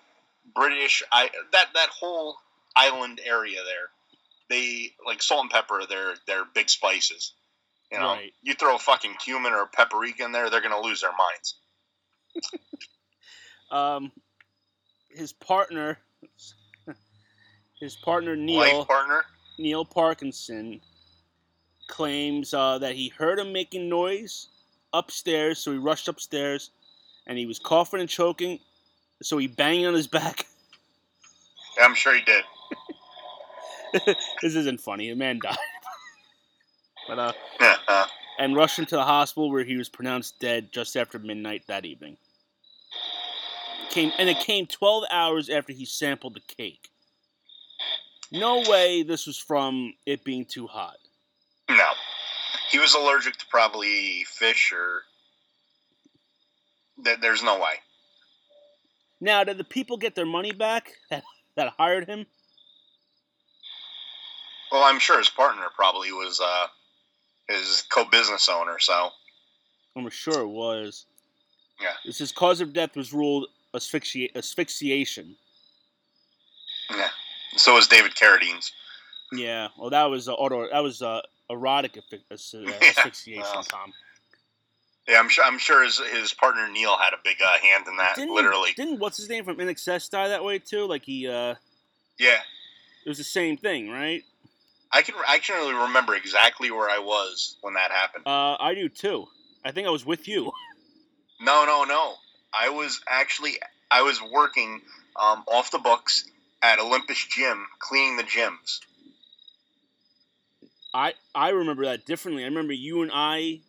[0.54, 2.36] British, I that that whole
[2.76, 3.88] island area there,
[4.48, 5.82] they like salt and pepper.
[5.88, 7.32] They're they're big spices.
[7.90, 8.32] You know, Right.
[8.42, 11.56] you throw a fucking cumin or a paprika in there, they're gonna lose their minds.
[13.70, 14.12] Um,
[15.10, 15.98] his partner,
[17.80, 19.24] his partner Neil Life partner.
[19.58, 20.80] Neil Parkinson
[21.88, 24.48] claims uh, that he heard him making noise
[24.92, 26.70] upstairs, so he rushed upstairs,
[27.26, 28.60] and he was coughing and choking,
[29.22, 30.46] so he banged on his back.
[31.82, 32.44] I'm sure he did.
[34.42, 35.10] this isn't funny.
[35.10, 35.56] A man died.
[37.08, 37.32] but uh,
[37.88, 38.06] Uh,
[38.38, 41.84] and rushed him to the hospital where he was pronounced dead just after midnight that
[41.84, 42.16] evening.
[43.90, 46.90] Came and it came 12 hours after he sampled the cake.
[48.32, 50.96] No way this was from it being too hot.
[51.70, 51.90] no,
[52.70, 55.02] he was allergic to probably fish or.
[57.20, 57.74] There's no way.
[59.20, 61.24] Now, did the people get their money back that,
[61.56, 62.26] that hired him?
[64.72, 66.66] Well, I'm sure his partner probably was uh,
[67.48, 68.78] his co-business owner.
[68.78, 69.10] So
[69.96, 71.06] I'm sure it was.
[71.80, 71.92] Yeah.
[72.04, 75.36] This his cause of death was ruled asphyxi- asphyxiation.
[76.90, 77.08] yeah.
[77.56, 78.72] So was David Carradine's.
[79.32, 79.68] Yeah.
[79.78, 80.68] Well, that was uh, auto.
[80.70, 82.16] That was uh, erotic uh,
[82.52, 83.62] Yeah, asphyxiation, well.
[83.64, 83.92] Tom.
[85.08, 85.44] Yeah, I'm sure.
[85.44, 88.16] I'm sure his his partner Neil had a big uh, hand in that.
[88.16, 88.72] Didn't literally.
[88.76, 90.86] Didn't what's his name from INXS die that way too?
[90.86, 91.54] Like he, uh,
[92.18, 92.38] Yeah,
[93.04, 94.24] it was the same thing, right?
[94.92, 98.26] I can I can really remember exactly where I was when that happened.
[98.26, 99.26] Uh, I do too.
[99.64, 100.52] I think I was with you.
[101.38, 102.14] No, no, no.
[102.52, 103.58] I was actually
[103.90, 104.80] I was working
[105.20, 106.24] um, off the books
[106.62, 108.80] at Olympus Gym, cleaning the gyms.
[110.94, 112.42] I I remember that differently.
[112.42, 113.60] I remember you and I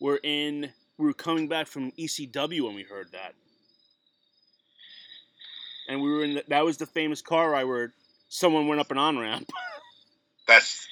[0.00, 0.72] were in.
[0.98, 3.34] We were coming back from ECW when we heard that,
[5.88, 6.34] and we were in.
[6.34, 7.92] The, that was the famous car ride where
[8.28, 9.48] someone went up an on ramp.
[10.46, 10.86] That's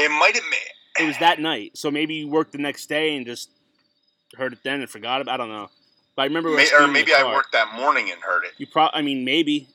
[0.00, 0.10] it.
[0.10, 1.04] Might have been.
[1.04, 3.50] it was that night, so maybe you worked the next day and just
[4.36, 5.32] heard it then and forgot about.
[5.32, 5.34] It.
[5.34, 5.68] I don't know,
[6.16, 6.50] but I remember.
[6.54, 8.52] May, or maybe I worked that morning and heard it.
[8.58, 8.88] You pro.
[8.92, 9.68] I mean, maybe,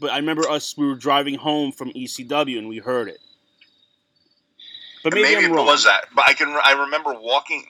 [0.00, 0.76] but I remember us.
[0.76, 3.18] We were driving home from ECW and we heard it.
[5.04, 5.66] But maybe, maybe it wrong.
[5.66, 6.06] was that.
[6.14, 6.48] But I can.
[6.64, 7.64] I remember walking.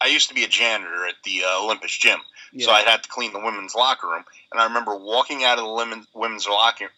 [0.00, 2.20] I used to be a janitor at the uh, Olympus Gym,
[2.52, 2.66] Yeah.
[2.66, 4.22] so I had to clean the women's locker room.
[4.52, 6.88] And I remember walking out of the women, women's locker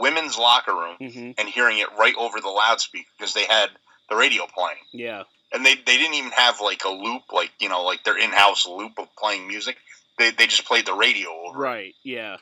[0.00, 3.68] women's locker room hmm and hearing it right over the loudspeaker because they had
[4.10, 4.78] the radio playing.
[4.92, 5.22] Yeah.
[5.52, 8.66] and they they didn't even have like a loop like you know like their in-house
[8.66, 9.76] loop of playing music
[10.18, 11.58] They they just played the radio over.
[11.58, 11.62] it.
[11.68, 11.94] Right.
[12.02, 12.36] Yeah.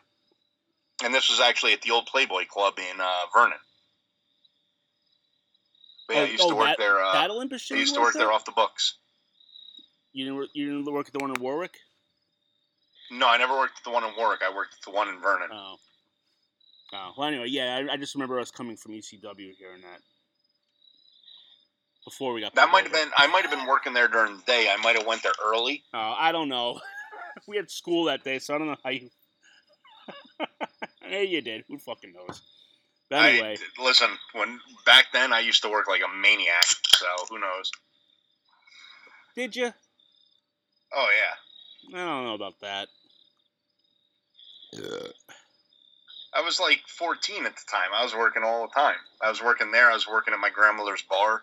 [1.05, 3.59] And this was actually at the old Playboy Club in uh, Vernon.
[6.09, 7.03] They Oh, used to oh, work that- there.
[7.03, 8.95] Uh, that Olympus you used to work there off the books.
[10.13, 10.37] You didn't.
[10.37, 11.75] wor- You didn't work at the one in Warwick.
[13.11, 14.41] No, I never worked at the one in Warwick.
[14.43, 15.49] I worked at the one in Vernon.
[15.53, 15.77] Oh.
[16.93, 17.13] Oh.
[17.17, 17.81] Well, anyway, yeah.
[17.89, 20.01] I, I just remember us coming from ECW here and that.
[22.05, 22.55] Before we got.
[22.57, 23.09] that might have been.
[23.17, 24.69] I might have been working there during the day.
[24.69, 25.85] I might have went there early.
[25.95, 26.81] Oh, I don't know.
[27.47, 29.09] we had school that day, so I don't know how you.
[31.09, 31.65] yeah, you did.
[31.69, 32.43] Who fucking knows?
[33.09, 36.65] But anyway, I, listen, when back then I used to work like a maniac.
[36.95, 37.71] So who knows?
[39.37, 39.73] did you?
[40.95, 42.89] Oh yeah, I don't know about that.
[46.35, 47.91] I was like 14 at the time.
[47.95, 48.97] I was working all the time.
[49.21, 49.91] I was working there.
[49.91, 51.43] I was working at my grandmother's bar.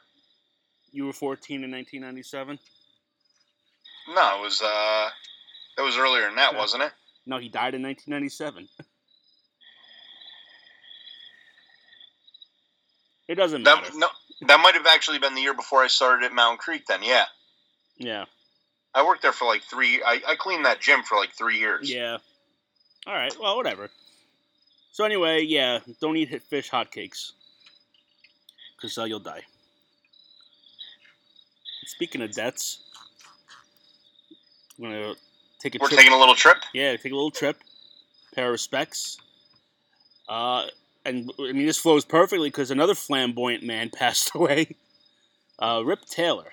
[0.92, 2.58] You were 14 in 1997.
[4.16, 5.10] No, it was uh,
[5.78, 6.92] it was earlier than that, wasn't it?
[7.28, 8.68] No, he died in 1997.
[13.28, 13.86] it doesn't matter.
[13.86, 14.08] That no,
[14.48, 16.88] that might have actually been the year before I started at Mountain Creek.
[16.88, 17.26] Then yeah,
[17.98, 18.26] Yeah.
[18.96, 20.02] I worked there for like three.
[20.04, 21.94] I, I cleaned that gym for like three years.
[21.94, 22.18] Yeah.
[23.06, 23.32] All right.
[23.40, 23.92] Well, whatever.
[25.00, 27.32] So anyway, yeah, don't eat fish hotcakes,
[28.76, 29.44] because uh, you'll die.
[31.86, 32.80] Speaking of deaths,
[34.78, 35.14] I'm gonna
[35.58, 36.00] take a We're trip.
[36.02, 36.58] taking a little trip.
[36.74, 37.62] yeah, take a little trip.
[38.36, 39.18] Pair of respects.
[40.28, 40.66] Uh,
[41.06, 44.76] and I mean, this flows perfectly because another flamboyant man passed away.
[45.58, 46.52] Uh, Rip Taylor.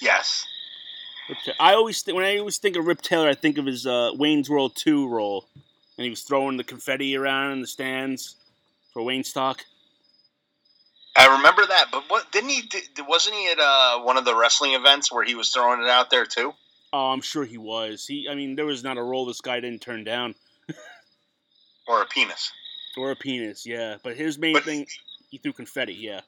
[0.00, 0.46] Yes.
[1.58, 4.12] I always think when I always think of Rip Taylor, I think of his uh,
[4.14, 5.48] Wayne's World Two role,
[5.98, 8.36] and he was throwing the confetti around in the stands
[8.92, 9.60] for Waynestock.
[11.16, 12.62] I remember that, but what didn't he?
[13.06, 16.10] Wasn't he at uh, one of the wrestling events where he was throwing it out
[16.10, 16.54] there too?
[16.92, 18.06] Oh, I'm sure he was.
[18.06, 20.34] He, I mean, there was not a role this guy didn't turn down,
[21.88, 22.52] Or a penis?
[22.96, 23.66] or a penis.
[23.66, 24.86] Yeah, but his main But- thing,
[25.30, 25.94] he threw confetti.
[25.94, 26.20] Yeah.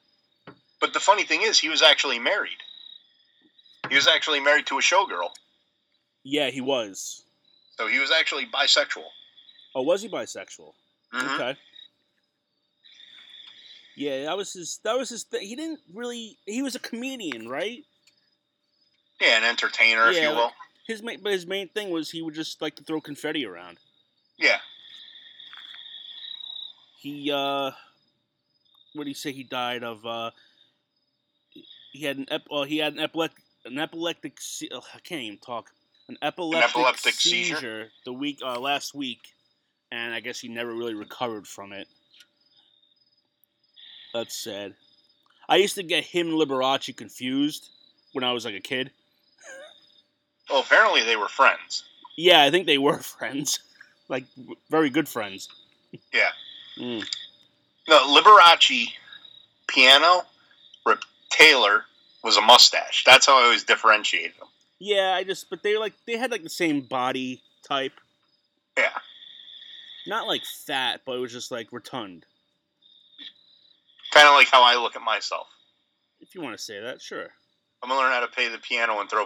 [0.79, 2.57] But the funny thing is, he was actually married.
[3.89, 5.29] He was actually married to a showgirl,
[6.23, 7.23] Yeah, he was.
[7.77, 9.05] so he was actually bisexual.
[9.73, 10.73] Oh, was he bisexual?
[11.13, 11.35] Mhm.
[11.35, 11.59] Okay.
[13.95, 14.79] Yeah, that was his.
[14.83, 15.23] That was his.
[15.25, 16.37] Th- he didn't really.
[16.45, 17.83] He was a comedian, right?
[19.19, 20.51] Yeah, an entertainer, if Yeah, you will.
[20.87, 23.77] His main, but his main thing was he would just like to throw confetti around.
[24.37, 24.57] Yeah.
[26.97, 27.71] He uh,
[28.93, 29.31] what did he say?
[29.31, 30.31] He died of uh,
[31.91, 34.41] he had an ep- well, he had an epileptic an epileptic.
[34.41, 35.69] Se- I can't even talk.
[36.07, 37.91] An epileptic, epileptic seizure, seizure?
[38.05, 39.19] the week uh, last week,
[39.91, 41.87] and I guess he never really recovered from it.
[44.13, 44.73] That's sad.
[45.47, 47.69] I used to get him and Liberace confused
[48.13, 48.91] when I was like a kid.
[50.49, 51.83] Well, apparently they were friends.
[52.17, 53.59] Yeah, I think they were friends,
[54.09, 54.25] like
[54.69, 55.49] very good friends.
[56.13, 56.29] Yeah.
[56.77, 57.03] Mm.
[57.87, 58.89] No, Liberace
[59.67, 60.23] piano,
[60.85, 61.85] Rip Taylor
[62.23, 63.03] was a mustache.
[63.05, 64.47] That's how I always differentiated them.
[64.79, 67.93] Yeah, I just but they like they had like the same body type.
[68.77, 68.89] Yeah.
[70.07, 72.25] Not like fat, but it was just like rotund.
[74.11, 75.47] Kind of like how I look at myself.
[76.19, 77.27] If you want to say that, sure.
[77.81, 79.25] I'm gonna learn how to play the piano and throw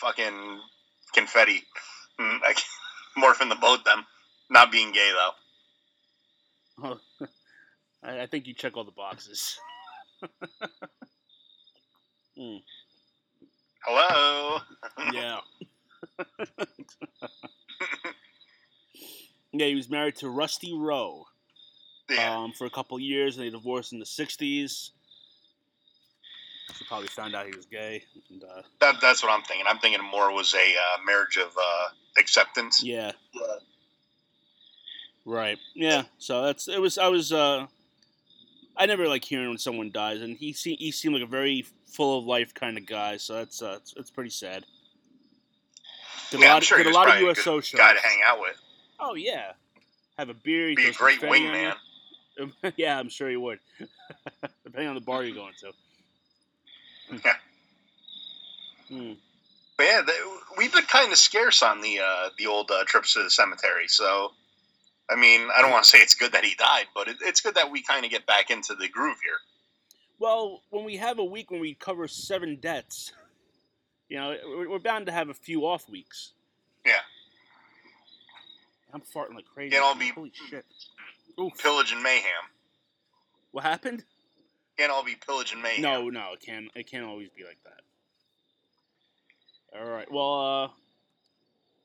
[0.00, 0.60] fucking
[1.14, 1.62] confetti.
[2.18, 2.64] I can
[3.22, 4.04] morph into both them.
[4.50, 5.12] Not being gay
[6.80, 6.96] though.
[8.02, 9.58] I, I think you check all the boxes.
[12.38, 12.60] Mm,
[13.82, 14.58] Hello.
[15.14, 15.38] yeah.
[19.60, 21.26] Yeah, he was married to Rusty Rowe
[22.10, 22.36] Yeah.
[22.38, 24.90] um, for a couple years, and they divorced in the '60s.
[26.76, 29.66] She probably found out he was gay, and uh, that, that's what I'm thinking.
[29.68, 31.88] I'm thinking more was a uh, marriage of uh,
[32.18, 32.82] acceptance.
[32.82, 33.12] yeah,
[35.24, 36.02] right, yeah.
[36.18, 36.80] So that's it.
[36.80, 37.66] Was I was uh,
[38.76, 41.64] I never like hearing when someone dies, and he se- he seemed like a very
[41.86, 43.16] full of life kind of guy.
[43.16, 44.64] So that's uh, it's, it's pretty sad.
[46.30, 47.70] Did a Yeah, I'm lot, sure did a lot of a USO shows.
[47.78, 48.56] guy to hang out with.
[48.98, 49.52] Oh yeah,
[50.18, 50.74] have a beer.
[50.74, 51.28] Be a great you.
[51.28, 51.74] wingman.
[52.76, 53.58] yeah, I'm sure he would.
[54.64, 55.72] Depending on the bar you're going to.
[57.24, 57.32] Yeah.
[58.88, 59.14] Hmm.
[59.76, 60.12] But yeah, they,
[60.56, 63.88] we've been kind of scarce on the uh, the old uh, trips to the cemetery.
[63.88, 64.30] So,
[65.10, 67.40] I mean, I don't want to say it's good that he died, but it, it's
[67.40, 69.38] good that we kind of get back into the groove here.
[70.20, 73.12] Well, when we have a week when we cover seven deaths,
[74.08, 76.32] you know, we're, we're bound to have a few off weeks.
[76.84, 76.92] Yeah.
[78.96, 79.72] I'm farting like crazy.
[79.72, 80.64] Can't all be- Holy shit.
[81.38, 81.52] Oof.
[81.62, 82.24] Pillage and mayhem.
[83.52, 84.04] What happened?
[84.78, 85.82] Can't all be pillage and mayhem.
[85.82, 86.68] No, no, it can't.
[86.74, 87.80] It can't always be like that.
[89.78, 90.10] All right.
[90.10, 90.68] Well, uh,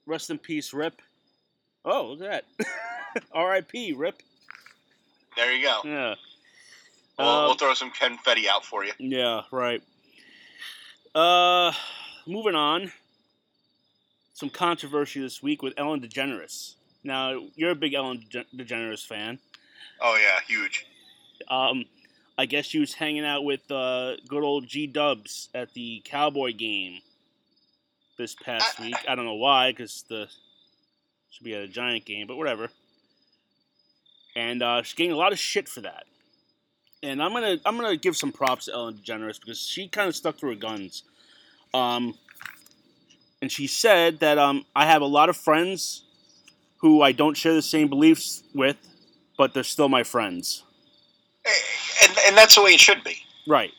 [0.05, 1.01] Rest in peace, Rip.
[1.83, 2.67] Oh, look at that.
[3.33, 3.91] R.I.P.
[3.93, 4.21] Rip.
[5.35, 5.81] There you go.
[5.83, 6.15] Yeah.
[7.19, 8.93] We'll, Uh, we'll throw some confetti out for you.
[8.99, 9.83] Yeah, right.
[11.13, 11.73] Uh,
[12.25, 12.93] moving on.
[14.33, 16.75] Some controversy this week with Ellen DeGeneres.
[17.03, 19.39] Now, you're a big Ellen DeGeneres fan.
[19.99, 20.85] Oh yeah, huge.
[21.47, 21.85] Um,
[22.37, 26.53] I guess she was hanging out with uh, good old G Dubs at the Cowboy
[26.53, 26.99] game
[28.17, 28.95] this past I- week.
[29.07, 30.27] I don't know why, because the
[31.31, 32.69] should be at a Giant game, but whatever.
[34.35, 36.03] And uh, she's getting a lot of shit for that.
[37.03, 40.15] And I'm gonna I'm gonna give some props to Ellen DeGeneres because she kind of
[40.15, 41.03] stuck to her guns.
[41.73, 42.15] Um,
[43.41, 46.03] and she said that um, I have a lot of friends
[46.81, 48.77] who I don't share the same beliefs with,
[49.37, 50.63] but they're still my friends.
[52.03, 53.17] And and that's the way it should be.
[53.47, 53.71] Right.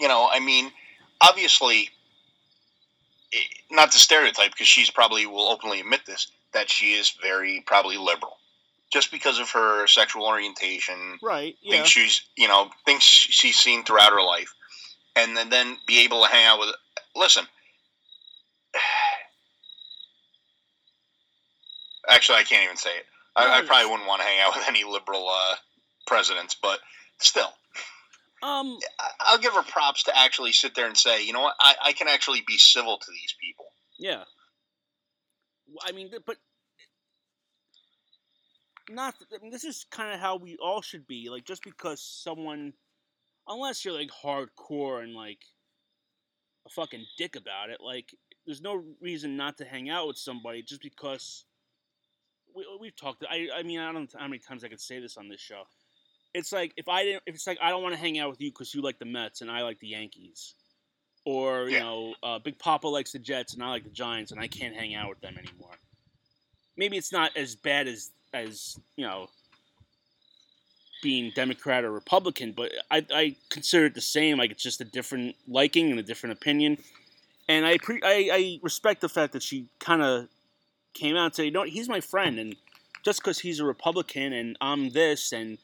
[0.00, 0.72] You know, I mean,
[1.20, 1.90] obviously,
[3.70, 7.96] not to stereotype because she's probably will openly admit this that she is very probably
[7.96, 8.36] liberal,
[8.92, 11.18] just because of her sexual orientation.
[11.22, 11.56] Right.
[11.62, 11.76] Yeah.
[11.76, 14.52] Thinks she's you know things she's seen throughout her life,
[15.16, 16.70] and then then be able to hang out with.
[17.14, 17.44] Listen.
[22.08, 23.04] Actually, I can't even say it.
[23.34, 25.54] I, I probably wouldn't want to hang out with any liberal uh,
[26.06, 26.80] presidents, but
[27.18, 27.52] still,
[28.42, 28.78] Um.
[29.20, 31.92] I'll give her props to actually sit there and say, you know what, I, I
[31.92, 33.66] can actually be civil to these people.
[33.98, 34.24] Yeah.
[35.86, 36.36] I mean, but
[38.90, 39.14] not.
[39.32, 41.30] I mean, this is kind of how we all should be.
[41.30, 42.74] Like, just because someone,
[43.48, 45.38] unless you're like hardcore and like
[46.66, 50.62] a fucking dick about it, like, there's no reason not to hang out with somebody
[50.62, 51.44] just because.
[52.54, 53.24] We, we've talked.
[53.30, 53.48] I.
[53.56, 55.62] I mean, I don't know how many times I could say this on this show.
[56.34, 57.22] It's like if I didn't.
[57.26, 59.04] If it's like I don't want to hang out with you because you like the
[59.04, 60.54] Mets and I like the Yankees
[61.24, 61.80] or you Yeah.
[61.80, 64.74] know, uh, Big Papa likes the Jets and I like the Giants, and I can't
[64.74, 65.74] hang out with them anymore.
[66.76, 69.28] Maybe it's not as bad as as you know
[71.02, 74.38] being Democrat or Republican, but I, I consider it the same.
[74.38, 76.78] Like it's just a different liking and a different opinion,
[77.48, 80.28] and I pre- I, I respect the fact that she kind of
[80.94, 82.56] came out and said, you know, what, he's my friend, and
[83.02, 85.58] just because he's a Republican and I'm this and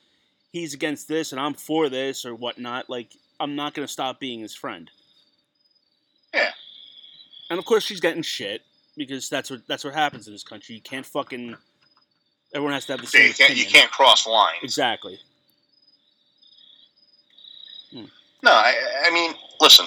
[0.52, 4.40] he's against this and I'm for this or whatnot, like I'm not gonna stop being
[4.40, 4.90] his friend.
[6.34, 6.50] Yeah.
[7.50, 8.62] And of course she's getting shit
[8.96, 10.74] because that's what that's what happens in this country.
[10.74, 11.56] You can't fucking
[12.52, 14.58] everyone has to have the Yeah, same you can't you can't cross lines.
[14.62, 15.18] Exactly.
[17.92, 18.04] Hmm.
[18.42, 18.74] No, I,
[19.06, 19.86] I mean, listen.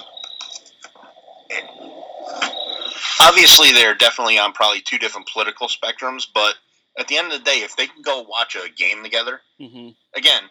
[3.20, 6.54] Obviously, they're definitely on probably two different political spectrums, but
[6.98, 9.90] at the end of the day, if they can go watch a game together, hmm
[10.14, 10.42] again,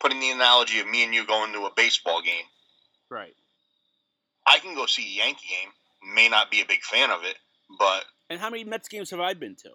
[0.00, 2.44] putting the analogy of me and you going to a baseball game,
[3.10, 3.34] Right.
[4.46, 6.14] I can go see a Yankee game.
[6.14, 7.36] May not be a big fan of it,
[7.78, 9.70] but And how many Mets games have I been to?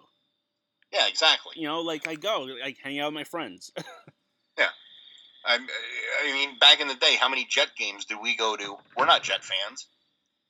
[0.92, 1.52] yeah, exactly.
[1.56, 3.70] You know, like I go, like hang out with my friends.
[5.46, 5.58] I,
[6.26, 8.76] I mean, back in the day, how many Jet games did we go to?
[8.96, 9.86] We're not Jet fans,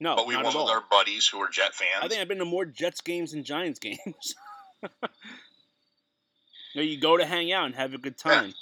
[0.01, 0.69] no, but we went with all.
[0.71, 2.03] our buddies who were Jet fans.
[2.03, 4.35] I think I've been to more Jets games than Giants games.
[4.83, 4.89] you,
[6.75, 8.33] know, you go to hang out and have a good Yeah.
[8.41, 8.55] time.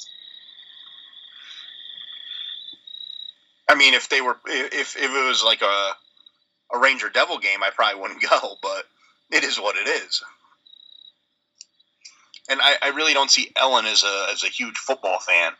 [3.68, 5.92] I mean, if they were, if if it was like a
[6.74, 8.56] a Ranger Devil game, I probably wouldn't go.
[8.62, 8.84] But
[9.30, 10.22] it is what it is.
[12.50, 15.52] And I, I really don't see Ellen as a as a huge football fan.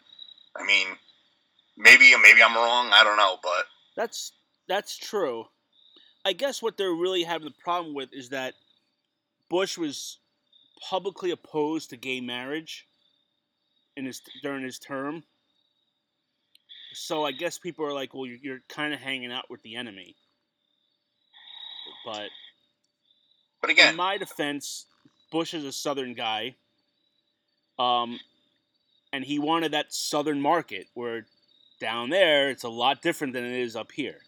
[0.56, 0.88] I mean,
[1.78, 2.90] maybe maybe I'm wrong.
[2.92, 3.66] I don't know, but
[3.96, 4.32] That's
[4.68, 5.46] that's true.
[6.24, 8.54] I guess what they're really having the problem with is that
[9.48, 10.18] Bush was
[10.88, 12.86] publicly opposed to gay marriage
[13.96, 15.24] in his during his term.
[16.94, 19.76] So I guess people are like, "Well, you're, you're kind of hanging out with the
[19.76, 20.16] enemy."
[22.04, 22.30] But
[23.60, 24.86] but again, in my defense,
[25.30, 26.56] Bush is a Southern guy,
[27.78, 28.18] um,
[29.12, 31.26] and he wanted that Southern market where
[31.80, 34.20] down there it's a lot different than it is up here.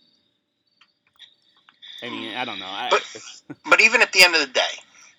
[2.03, 2.67] I mean, I don't know.
[2.67, 3.17] I, But-
[3.69, 4.75] but even at the end of the day,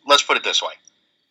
[0.07, 0.73] let's put it this way: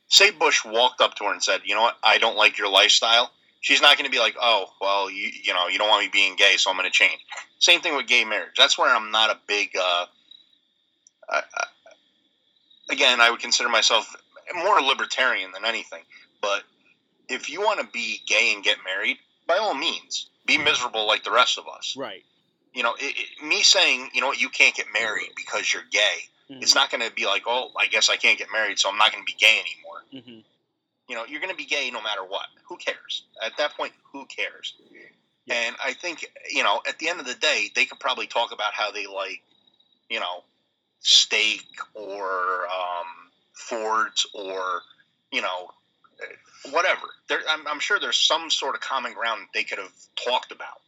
[0.09, 1.97] say Bush walked up to her and said, "You know what?
[2.03, 3.31] I don't like your lifestyle."
[3.61, 6.11] She's not going to be like, "Oh, well, you you know, you don't want me
[6.13, 7.19] being gay, so I'm going to change."
[7.59, 8.55] Same thing with gay marriage.
[8.57, 9.71] That's where I'm not a big.
[9.77, 10.07] Uh,
[11.31, 11.65] I, I,
[12.91, 14.15] again, I would consider myself
[14.55, 16.03] more libertarian than anything.
[16.43, 16.63] But
[17.29, 19.17] if you want to be gay and get married,
[19.47, 21.97] by all means, be miserable like the rest of us.
[21.97, 22.23] right.
[22.75, 25.85] You know, it, it, me saying, you know what, you can't get married because you're
[25.91, 28.79] gay Mhm, it's not going to be like, oh, I guess I can't get married,
[28.79, 30.03] so I'm not going to be gay anymore.
[30.13, 30.45] mhm.
[31.09, 32.47] You know, you're going to be gay no matter what.
[32.69, 33.25] Who cares?
[33.43, 34.75] At that point, who cares?
[35.47, 35.55] Yeah.
[35.55, 38.53] And I think, you know, at the end of the day, they could probably talk
[38.53, 39.43] about how they like,
[40.11, 40.45] you know,
[41.01, 41.65] steak
[41.95, 43.07] or, um,
[43.55, 44.83] Fords or
[45.31, 45.71] you know
[46.71, 47.07] whatever.
[47.29, 50.81] There, I'm, I'm sure there's some sort of common ground they could have talked about.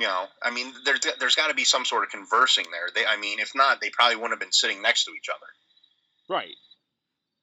[0.00, 2.88] You know, I mean, there's there's got to be some sort of conversing there.
[2.94, 5.46] They, I mean, if not, they probably wouldn't have been sitting next to each other.
[6.28, 6.54] Right.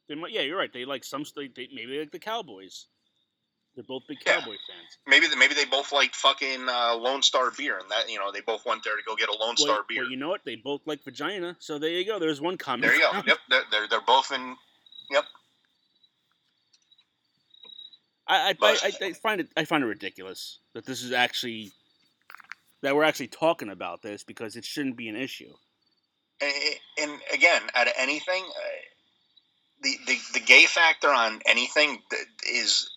[0.10, 0.72] They yeah, you're right.
[0.74, 1.24] They like some.
[1.36, 2.86] They, they maybe they like the Cowboys.
[3.76, 4.40] They're both big Yeah.
[4.40, 4.98] Cowboy fans.
[5.06, 8.42] Maybe maybe they both like fucking uh, Lone Star beer, and that you know they
[8.42, 10.02] both went there to go get a Lone Star beer.
[10.02, 10.42] well, you know what?
[10.46, 11.58] They both like vagina.
[11.60, 12.18] So there you go.
[12.18, 12.92] There's one comment.
[12.92, 13.22] there you go.
[13.28, 14.56] Yep, they're, they're they're both in.
[18.30, 21.72] I I, But- I I find it I find it ridiculous that this is actually
[22.82, 25.54] that we're actually talking about this because it shouldn't be an issue.
[26.42, 26.54] And,
[27.02, 28.62] and again, out of anything, uh,
[29.84, 32.90] the, the the gay factor on anything th- is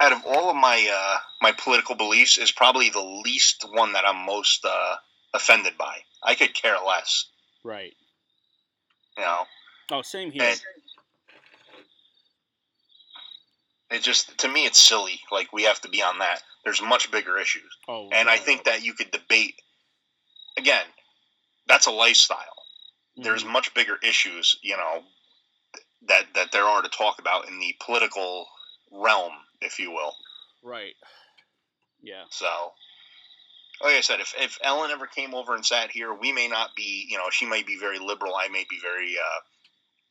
[0.00, 4.04] out of all of my uh, my political beliefs is probably the least one that
[4.06, 4.96] I'm most uh,
[5.34, 5.98] offended by.
[6.22, 7.26] I could care less,
[7.62, 7.94] Right.
[9.16, 9.42] you know.
[9.92, 10.42] Oh, same here.
[10.44, 10.60] And
[13.94, 15.20] it just to me it's silly.
[15.30, 16.42] Like we have to be on that.
[16.64, 17.76] There's much bigger issues.
[17.88, 19.54] oh, And I think that you could debate
[20.56, 20.86] again,
[21.66, 22.38] that's a lifestyle.
[23.16, 23.52] There's mhm.
[23.52, 25.02] much bigger issues, you know,
[26.08, 28.46] that that there are to talk about in the political
[28.90, 30.14] realm, if you will.
[30.62, 30.94] right.
[32.02, 32.24] Yeah.
[32.28, 32.72] So,
[33.82, 36.70] like I said, if, if Ellen ever came over and sat here, we may not
[36.76, 38.34] be, you know, she might be very liberal.
[38.34, 39.40] I may be very uh,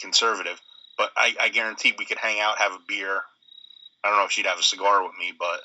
[0.01, 0.59] conservative,
[0.97, 3.21] but I, I guarantee we could hang out, have a beer.
[4.03, 5.61] I don't know if she'd have a cigar with me, but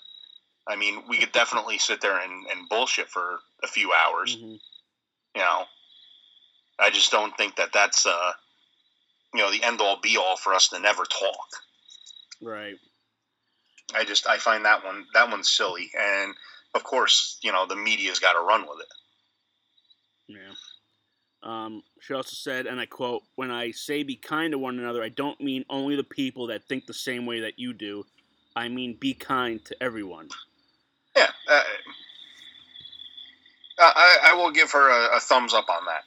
[0.66, 4.36] I mean, we could definitely sit there and, and bullshit for a few hours.
[4.36, 4.60] Mhm.
[5.34, 5.64] You know,
[6.78, 8.32] I just don't think that that's, uh,
[9.34, 11.48] you know, the end all be all for us to never talk.
[12.40, 12.78] Right.
[13.94, 16.34] I just I find that one that one's silly, and
[16.74, 18.92] of course, you know, the media's got to run with it.
[20.28, 20.54] Yeah.
[21.42, 25.02] Um, she also said, and I quote, When I say be kind to one another,
[25.02, 28.04] I don't mean only the people that think the same way that you do.
[28.58, 30.28] I mean be kind to everyone.
[31.16, 31.62] Yeah, uh,
[33.78, 36.02] I, I will give her a, a thumbs up on that.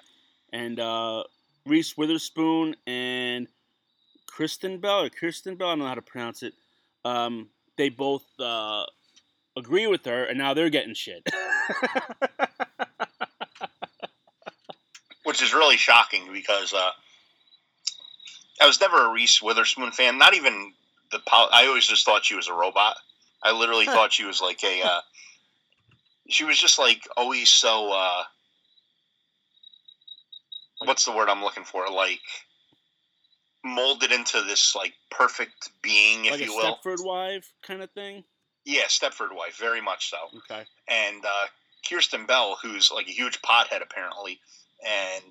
[0.51, 1.23] And uh,
[1.65, 3.47] Reese Witherspoon and
[4.27, 6.53] Kristen Bell, or Kirsten Bell, I don't know how to pronounce it,
[7.05, 7.47] um,
[7.77, 8.83] they both uh,
[9.57, 11.25] agree with her, and now they're getting shit.
[15.23, 16.91] which is really shocking because uh,
[18.61, 20.17] I was never a Reese Witherspoon fan.
[20.17, 20.73] Not even
[21.11, 21.19] the.
[21.19, 22.97] pol- I always just thought she was a robot.
[23.43, 24.81] I literally thought she was like a.
[24.83, 25.01] Uh,
[26.29, 27.91] she was just like always so.
[27.91, 28.23] Uh,
[30.85, 31.87] what's the word I'm looking for?
[31.89, 32.19] Like
[33.63, 36.77] molded into this like perfect being, if like a you will.
[36.83, 38.23] Stepford wife kind of thing.
[38.65, 40.17] Yeah, Stepford wife, very much so.
[40.37, 40.63] Okay.
[40.87, 41.45] and uh,
[41.89, 44.39] Kirsten Bell, who's like a huge pothead apparently,
[44.87, 45.23] and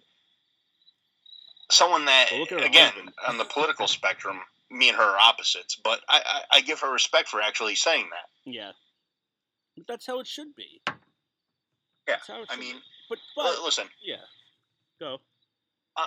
[1.71, 3.13] someone that Well, look at her again husband.
[3.29, 4.41] on the political spectrum,
[4.71, 5.77] me and her are opposites.
[5.83, 8.51] But I, I, I give her respect for actually saying that.
[8.51, 8.73] Yeah.
[9.77, 10.81] But that's how it should be.
[10.87, 10.95] Yeah,
[12.17, 12.83] That's how I mean, be.
[13.09, 14.17] but but L- listen, yeah,
[14.99, 15.21] go.
[15.97, 16.07] uh,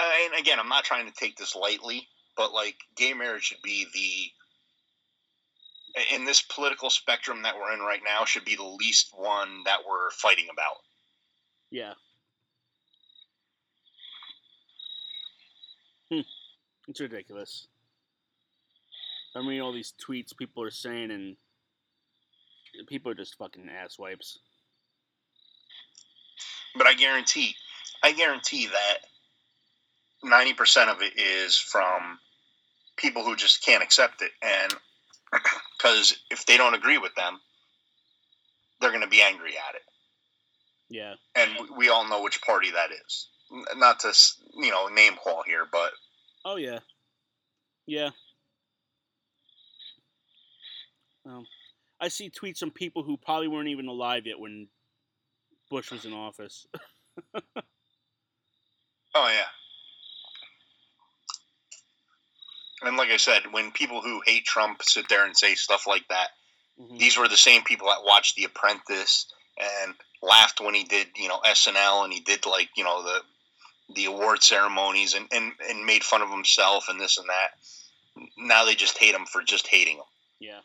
[0.00, 3.86] and again, I'm not trying to take this lightly, but like gay marriage should be
[3.92, 4.30] the
[6.14, 9.78] in this political spectrum that we're in right now should be the least one that
[9.88, 10.76] we're fighting about.
[11.70, 11.92] Yeah.
[16.10, 16.20] Hmm.
[16.88, 17.66] It's ridiculous.
[19.36, 21.36] I mean, all these tweets people are saying, and
[22.88, 24.38] people are just fucking ass wipes.
[26.76, 27.54] but I guarantee,
[28.02, 28.98] I guarantee that
[30.22, 32.18] ninety percent of it is from
[32.96, 34.74] people who just can't accept it, and
[35.78, 37.40] because if they don't agree with them,
[38.80, 39.82] they're going to be angry at it,
[40.90, 41.14] Yeah.
[41.36, 43.28] and we all know which party that is.
[43.76, 44.12] Not to
[44.56, 45.92] you know name call here, but
[46.44, 46.80] Oh yeah.
[47.86, 48.10] Yeah.
[51.26, 51.46] Um,
[52.00, 54.68] I see tweets from people who probably weren't even alive yet when
[55.70, 56.66] Bush was in office.
[57.34, 57.42] oh
[59.14, 59.46] yeah.
[62.82, 66.06] And like I said, when people who hate Trump sit there and say stuff like
[66.08, 66.28] that,
[66.78, 66.98] Mhm.
[66.98, 71.28] these were the same people that watched The Apprentice and laughed when he did, you
[71.28, 73.22] know, SNL and he did like, you know, the
[73.90, 77.50] the award ceremonies and, and, and made fun of himself and this and that.
[78.38, 80.04] Now they just hate him for just hating him.
[80.40, 80.60] Yeah.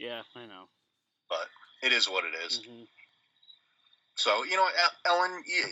[0.00, 0.64] Yeah, I know.
[1.28, 1.46] But
[1.82, 2.60] it is what it is.
[2.66, 2.88] Mhm.
[4.16, 5.64] So, you know, El- Ellen, you,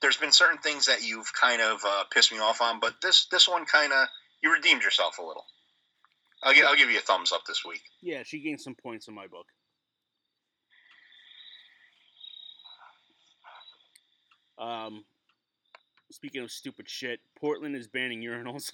[0.00, 3.26] there's been certain things that you've kind of uh, pissed me off on, but this
[3.26, 4.08] this one kind of
[4.42, 5.44] you redeemed yourself a little.
[6.42, 7.80] I'll, gi- I'll give you a thumbs up this week.
[8.02, 9.46] Yeah, she gained some points in my book.
[14.58, 15.04] Um,
[16.10, 18.70] Speaking of stupid shit, Portland is banning urinals.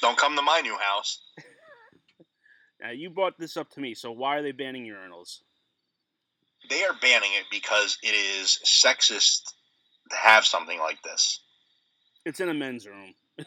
[0.00, 1.20] Don't come to my new house.
[2.82, 5.38] Now you brought this up to me, so why are they banning urinals?
[6.68, 9.52] They are banning it because it is sexist
[10.10, 11.40] to have something like this.
[12.24, 13.14] It's in a men's room.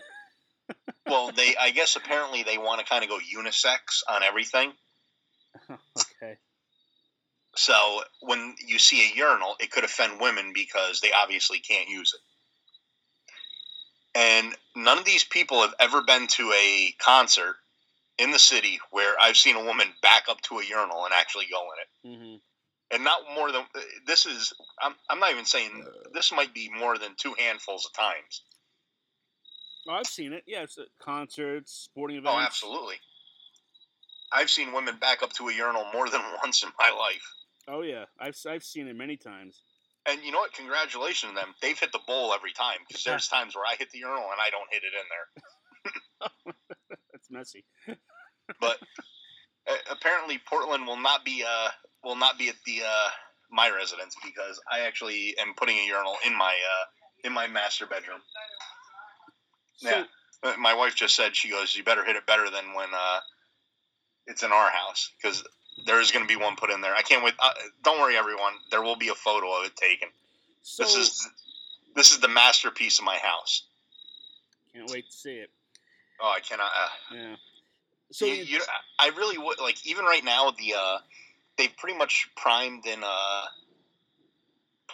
[1.07, 4.73] Well, they I guess apparently they want to kind of go unisex on everything.
[5.69, 6.37] okay.
[7.55, 12.15] So when you see a urinal, it could offend women because they obviously can't use
[12.15, 14.19] it.
[14.19, 17.57] And none of these people have ever been to a concert
[18.17, 21.45] in the city where I've seen a woman back up to a urinal and actually
[21.51, 22.17] go in it.
[22.17, 22.35] hmm
[22.91, 23.63] And not more than
[24.07, 24.53] this is.
[24.81, 28.43] I'm, I'm not even saying this might be more than two handfuls of times.
[29.87, 30.43] Oh, I've seen it.
[30.47, 32.33] Yeah, it's at concerts, sporting events.
[32.35, 32.95] Oh, absolutely.
[34.31, 37.33] I've seen women back up to a urinal more than once in my life.
[37.67, 39.61] Oh yeah, I've I've seen it many times.
[40.07, 40.53] And you know what?
[40.53, 41.55] Congratulations to them.
[41.61, 44.39] They've hit the bowl every time because there's times where I hit the urinal and
[44.39, 46.55] I don't hit it in there.
[47.35, 47.65] Messy.
[48.59, 48.77] But
[49.67, 51.69] uh, apparently, Portland will not be uh
[52.03, 53.09] will not be at the uh
[53.51, 56.85] my residence because I actually am putting a urinal in my uh
[57.27, 58.19] in my master bedroom.
[59.77, 60.03] So, Yeah.
[60.43, 63.19] Uh, My wife just said she goes, "You better hit it better than when uh
[64.27, 65.43] it's in our house because
[65.85, 66.95] there is going to be one put in there.
[66.95, 67.33] I can't wait.
[67.39, 67.51] Uh,
[67.83, 68.53] don't worry, everyone.
[68.71, 70.09] There will be a photo of it taken.
[70.61, 71.29] so this is
[71.95, 73.63] this is the masterpiece of my house.
[74.73, 75.49] can't wait to see it.
[76.21, 76.65] Oh, I cannot.
[76.67, 77.35] Uh, Yeah.
[78.11, 78.59] So you, you,
[78.99, 80.97] I really would like even right now the uh,
[81.57, 83.41] they've pretty much primed and uh,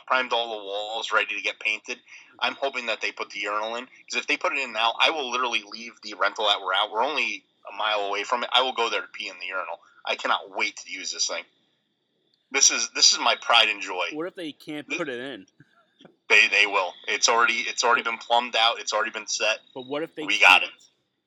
[0.07, 1.97] primed all the walls ready to get painted.
[2.39, 4.93] I'm hoping that they put the urinal in because if they put it in now,
[4.99, 6.91] I will literally leave the rental that we're at.
[6.91, 8.49] We're only a mile away from it.
[8.51, 9.79] I will go there to pee in the urinal.
[10.05, 11.43] I cannot wait to use this thing.
[12.51, 14.05] This is this is my pride and joy.
[14.13, 15.45] what if they can't put it in?
[16.29, 16.93] They they will.
[17.07, 18.79] It's already it's already been plumbed out.
[18.79, 19.59] It's already been set.
[19.75, 20.61] But what if they We can't?
[20.61, 20.69] got it.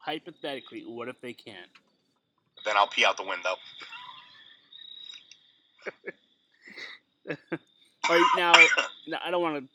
[0.05, 1.71] Hypothetically, what if they can't?
[2.65, 3.57] Then I'll pee out the window.
[8.11, 8.53] Are you, now,
[9.07, 9.69] now, I don't want to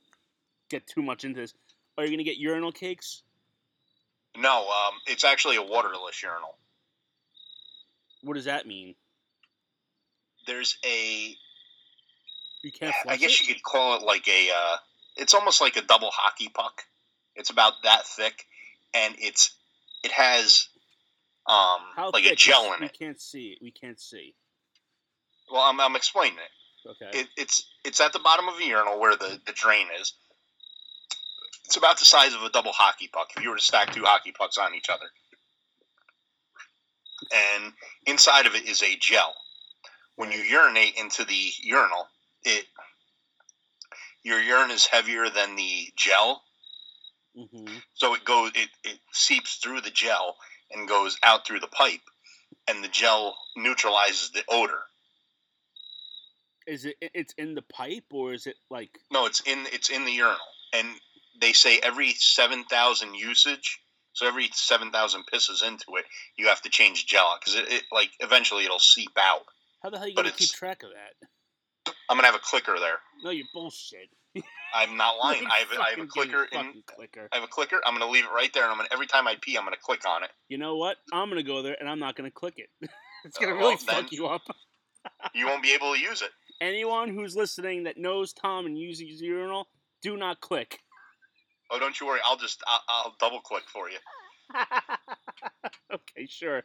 [0.69, 1.53] get too much into this.
[1.97, 3.23] Are you gonna get urinal cakes?
[4.37, 6.55] No, um, it's actually a waterless urinal.
[8.21, 8.93] What does that mean?
[10.45, 11.35] There's a
[12.61, 13.47] You can't I guess it?
[13.47, 14.49] you could call it like a.
[14.55, 14.77] Uh,
[15.17, 16.83] it's almost like a double hockey puck.
[17.35, 18.45] It's about that thick,
[18.93, 19.55] and it's
[20.03, 20.67] it has
[21.47, 22.91] um How like a gel in we it.
[22.99, 23.57] We can't see it.
[23.61, 24.35] We can't see.
[25.51, 26.89] Well, I'm, I'm explaining it.
[26.89, 27.19] Okay.
[27.19, 27.27] it.
[27.37, 30.13] It's it's at the bottom of a urinal where the the drain is.
[31.65, 33.27] It's about the size of a double hockey puck.
[33.35, 35.05] If you were to stack two hockey pucks on each other,
[37.31, 37.73] and
[38.05, 39.35] inside of it is a gel.
[40.15, 42.07] When you urinate into the urinal,
[42.43, 42.65] it
[44.23, 46.43] your urine is heavier than the gel,
[47.47, 47.65] hmm
[47.95, 50.35] so it goes it, it seeps through the gel
[50.71, 52.01] and goes out through the pipe
[52.67, 54.81] and the gel neutralizes the odor
[56.67, 56.95] Is it?
[57.01, 58.91] It's in the pipe, or is it like?
[59.11, 60.37] no it's in it's in the urinal
[60.73, 60.87] and
[61.41, 63.79] they say every 7000 usage
[64.13, 66.05] so every 7000 pisses into it
[66.37, 69.45] you have to change gel because it, it like eventually it'll seep out
[69.81, 71.93] How the hell are you But gonna keep track of that?
[72.09, 74.09] i'm gonna have a clicker there No, you're bullshit.
[74.73, 77.27] I'm not lying i have, I have a clicker give me a in clicker.
[77.31, 79.27] i have a clicker i'm gonna leave it right there and i'm gonna every time
[79.27, 80.97] i pee i'm gonna click on it You know what?
[81.13, 82.69] I'm gonna go there and I'm not gonna click it.
[83.25, 84.41] it's gonna Uh, really well, fuck you up.
[85.33, 89.21] you won't be able to use it Anyone who's listening that knows Tom and uses
[89.21, 89.67] urinal,
[90.01, 90.79] do not click.
[91.71, 93.97] oh don't you worry i'll just i'll, I'll double click for you
[95.93, 96.63] okay, sure.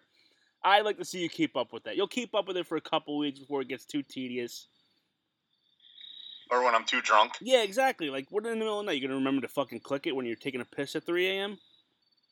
[0.63, 1.97] I'd like to see you keep up with that.
[1.97, 4.69] You'll keep up with it for a couple weeks before it gets too tedious.
[6.51, 8.11] Or when i'm too drunk Yeah, exactly.
[8.11, 9.01] Like, what in the middle of the night?
[9.01, 11.59] You're gonna remember to fucking click it when you're taking a piss at 3 a.m.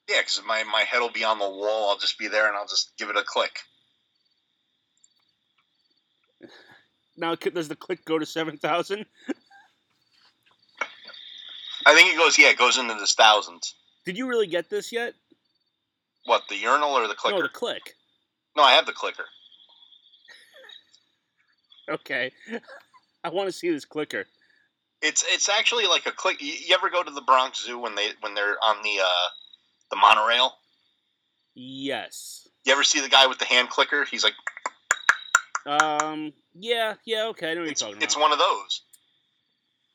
[0.08, 1.90] Yeah, because my, my head will be on the wall.
[1.90, 3.58] I'll just be there and I'll just give it a click.
[7.14, 9.04] Now, does the click go to seven thousand?
[11.84, 13.74] I think it goes, yeah, it goes into the thousands.
[14.06, 15.12] Did you really get this yet?
[16.24, 17.36] What, the urinal or the clicker?
[17.36, 17.94] No, the click.
[18.56, 19.24] No, I have the clicker.
[21.90, 22.30] Okay.
[23.24, 24.26] I want to see this clicker.
[25.00, 26.40] It's it's actually like a click.
[26.40, 29.28] You, you ever go to the Bronx Zoo when they when they're on the uh,
[29.90, 30.52] the monorail?
[31.54, 32.48] Yes.
[32.64, 34.04] You ever see the guy with the hand clicker?
[34.04, 34.34] He's like,
[35.66, 36.32] Um.
[36.54, 36.94] Yeah.
[37.04, 37.26] Yeah.
[37.26, 37.50] Okay.
[37.50, 38.82] I know what it's, you're talking it's one of those.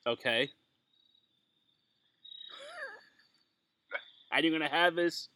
[0.05, 0.49] Okay.
[4.29, 5.29] And you're gonna have this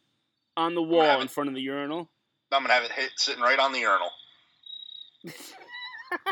[0.56, 2.10] on the wall in front of the urinal.
[2.52, 4.10] I'm gonna have it hit, sitting right on the urinal,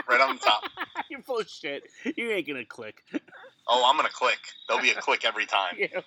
[0.08, 0.62] right on the top.
[1.10, 1.84] you're full of shit.
[2.16, 3.02] You ain't gonna click.
[3.68, 4.38] Oh, I'm gonna click.
[4.68, 5.74] There'll be a click every time.
[5.78, 6.00] yeah,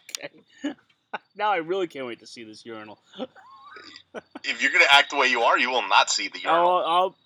[0.63, 0.75] okay.
[1.35, 2.99] now I really can't wait to see this urinal.
[4.43, 6.77] If you're gonna act the way you are, you will not see the urinal.
[6.77, 7.17] I'll, I'll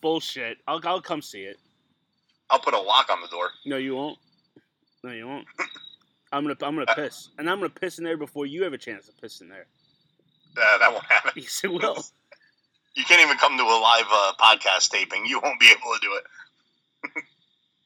[0.00, 0.58] bullshit.
[0.66, 1.58] I'll I'll come see it.
[2.50, 3.50] I'll put a lock on the door.
[3.66, 4.18] No, you won't.
[5.04, 5.46] No, you won't.
[6.32, 8.78] I'm gonna I'm gonna piss, and I'm gonna piss in there before you have a
[8.78, 9.66] chance to piss in there.
[10.56, 11.32] Uh, that won't happen.
[11.36, 12.04] Yes, it will.
[12.98, 15.24] You can't even come to a live uh, podcast taping.
[15.24, 17.24] You won't be able to do it.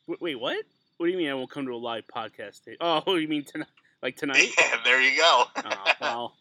[0.06, 0.56] Wait, wait, what?
[0.96, 2.64] What do you mean I won't come to a live podcast?
[2.64, 2.78] Tape?
[2.80, 3.68] Oh, you mean tonight?
[4.02, 4.48] Like tonight?
[4.58, 5.44] Yeah, there you go.
[5.54, 6.34] oh, well.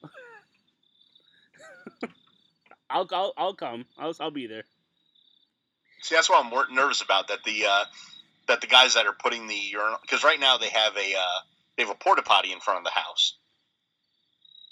[2.89, 3.86] I'll, I'll I'll come.
[3.99, 4.63] I'll I'll be there.
[6.01, 7.28] See, that's what I'm more nervous about.
[7.28, 7.84] That the uh,
[8.47, 11.39] that the guys that are putting the urinal because right now they have a uh,
[11.76, 13.36] they have a porta potty in front of the house.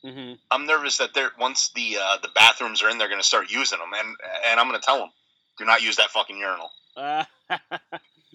[0.03, 3.27] Hmm I'm nervous that they're once the uh, the bathrooms are in, they're going to
[3.27, 4.15] start using them, and
[4.47, 5.09] and I'm going to tell them,
[5.57, 6.69] do not use that fucking urinal.
[6.95, 7.23] Uh,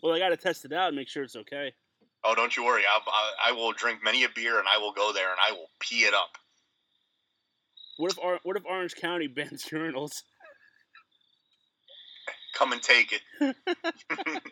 [0.03, 1.73] well, I got to test it out and make sure it's okay.
[2.25, 2.83] Oh, don't you worry.
[2.91, 5.53] I, I, I will drink many a beer, and I will go there, and I
[5.53, 6.31] will pee it up.
[7.97, 10.11] What if what if Orange County bans urinals?
[12.55, 13.57] Come and take it.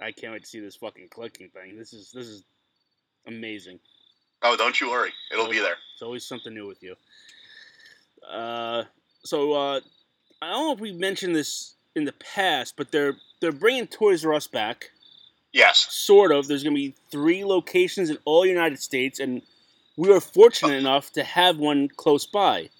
[0.00, 1.76] I can't wait to see this fucking clicking thing.
[1.76, 2.44] This is this is
[3.26, 3.78] amazing.
[4.42, 5.12] Oh, don't you worry.
[5.32, 5.76] It'll be there.
[5.94, 6.94] It's always something new with you.
[8.28, 8.84] Uh,
[9.22, 9.80] so uh,
[10.42, 14.24] I don't know if we mentioned this in the past, but they're they're bringing Toys
[14.24, 14.90] R Us back.
[15.52, 15.86] Yes.
[15.90, 16.48] Sort of.
[16.48, 19.40] There's going to be three locations in all United States, and
[19.96, 22.70] we were fortunate enough to have one close by.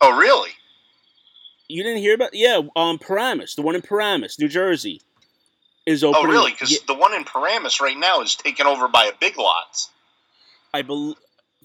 [0.00, 0.50] Oh, really?
[1.68, 2.30] You didn't hear about?
[2.32, 5.02] Yeah, um, Paramus, the one in Paramus, New Jersey,
[5.86, 6.52] is Oh, really?
[6.52, 9.90] Because Yeah, the one in Paramus right now is taken over by a Big Lots.
[10.72, 11.16] I believe,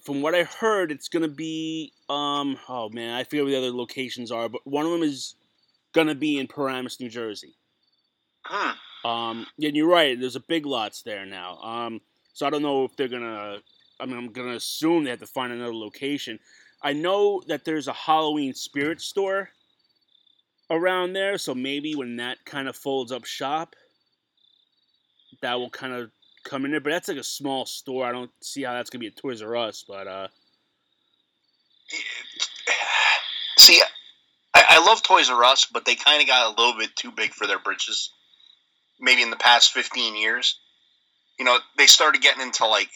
[0.02, 2.58] from what I heard, it's gonna be um.
[2.68, 5.34] Oh man, I forget where the other locations are, but one of them is
[5.92, 7.54] gonna be in Paramus, New Jersey.
[8.44, 9.08] Hmm.
[9.08, 10.18] Um, and you're right.
[10.18, 11.58] There's a Big Lots there now.
[11.58, 12.00] Um,
[12.32, 13.58] so I don't know if they're gonna.
[14.00, 16.38] I mean, I'm gonna assume they have to find another location.
[16.82, 19.50] I know that there's a Halloween spirit store
[20.70, 23.74] around there, so maybe when that kind of folds up shop,
[25.42, 26.10] that will kind of
[26.44, 26.80] come in there.
[26.80, 28.06] But that's like a small store.
[28.06, 29.84] I don't see how that's gonna be a Toys R Us.
[29.86, 30.28] But uh,
[33.58, 33.80] See,
[34.54, 37.12] I, I love Toys R Us, but they kind of got a little bit too
[37.12, 38.10] big for their britches.
[39.00, 40.58] Maybe in the past 15 years.
[41.38, 42.90] You know, they started getting into like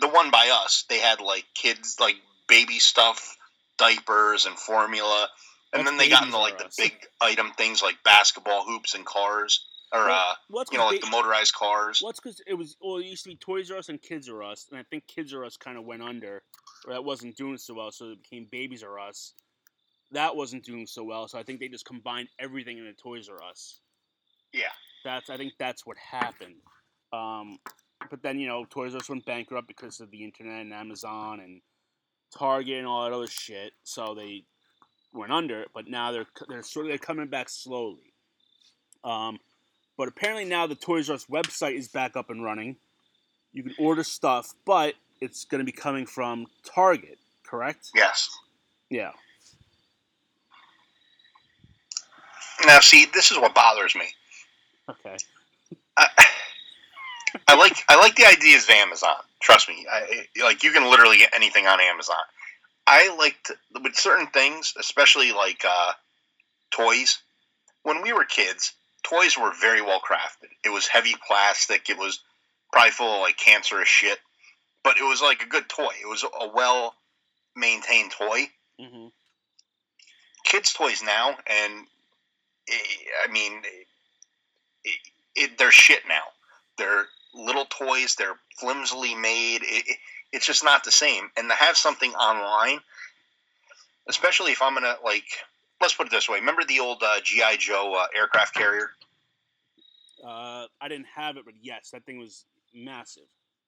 [0.00, 0.84] the one by us.
[0.88, 2.16] They had like kids, like
[2.48, 3.36] baby stuff,
[3.78, 5.28] diapers, and formula.
[5.72, 9.04] And What's then they got into like the big item things like basketball hoops and
[9.04, 9.64] cars.
[9.94, 12.02] Or, Well, uh, you know, like they- the motorized cars.
[12.02, 12.76] Well, because it was.
[12.80, 15.06] Well, it used to be Toys R Us and Kids R Us, and I think
[15.06, 16.42] Kids R Us kind of went under,
[16.86, 19.34] or that wasn't doing so well, so it became Babies R Us.
[20.10, 23.40] That wasn't doing so well, so I think they just combined everything into Toys R
[23.44, 23.80] Us.
[24.52, 24.72] Yeah.
[25.04, 25.30] That's.
[25.30, 26.56] I think that's what happened.
[27.12, 27.58] Um,
[28.10, 31.38] but then you know, Toys R Us went bankrupt because of the internet and Amazon
[31.38, 31.62] and
[32.36, 33.74] Target and all that other shit.
[33.84, 34.44] So they
[35.12, 35.66] went under.
[35.72, 38.12] But now they're they're sort of they're coming back slowly.
[39.04, 39.38] Um,
[39.96, 42.76] but apparently now the Toys R Us website is back up and running.
[43.52, 47.90] You can order stuff, but it's going to be coming from Target, correct?
[47.94, 48.28] Yes.
[48.90, 49.12] Yeah.
[52.66, 54.06] Now, see, this is what bothers me.
[54.88, 55.16] Okay.
[55.96, 56.08] I,
[57.48, 59.16] I like I like the ideas of Amazon.
[59.40, 62.16] Trust me, I, like you can literally get anything on Amazon.
[62.86, 65.92] I like to, with certain things, especially like uh,
[66.70, 67.18] toys.
[67.82, 68.72] When we were kids,
[69.04, 70.48] toys were very well crafted.
[70.64, 71.88] It was heavy plastic.
[71.88, 72.20] It was
[72.72, 74.18] probably full of like cancerous shit,
[74.82, 75.90] but it was like a good toy.
[76.02, 76.94] It was a well
[77.56, 78.48] maintained toy.
[78.80, 79.08] hmm
[80.44, 81.86] Kids' toys now, and
[82.68, 82.74] eh,
[83.26, 83.62] I mean,
[84.84, 84.98] it,
[85.34, 86.22] it, they're shit now.
[86.76, 88.16] They're little toys.
[88.16, 89.62] They're flimsily made.
[89.62, 89.96] It, it,
[90.32, 91.30] it's just not the same.
[91.36, 92.80] And to have something online,
[94.08, 95.24] especially if I'm gonna like,
[95.84, 96.38] let's put it this way.
[96.38, 98.90] Remember the old uh, GI Joe uh, aircraft carrier?
[100.26, 103.24] Uh, I didn't have it, but yes, that thing was massive.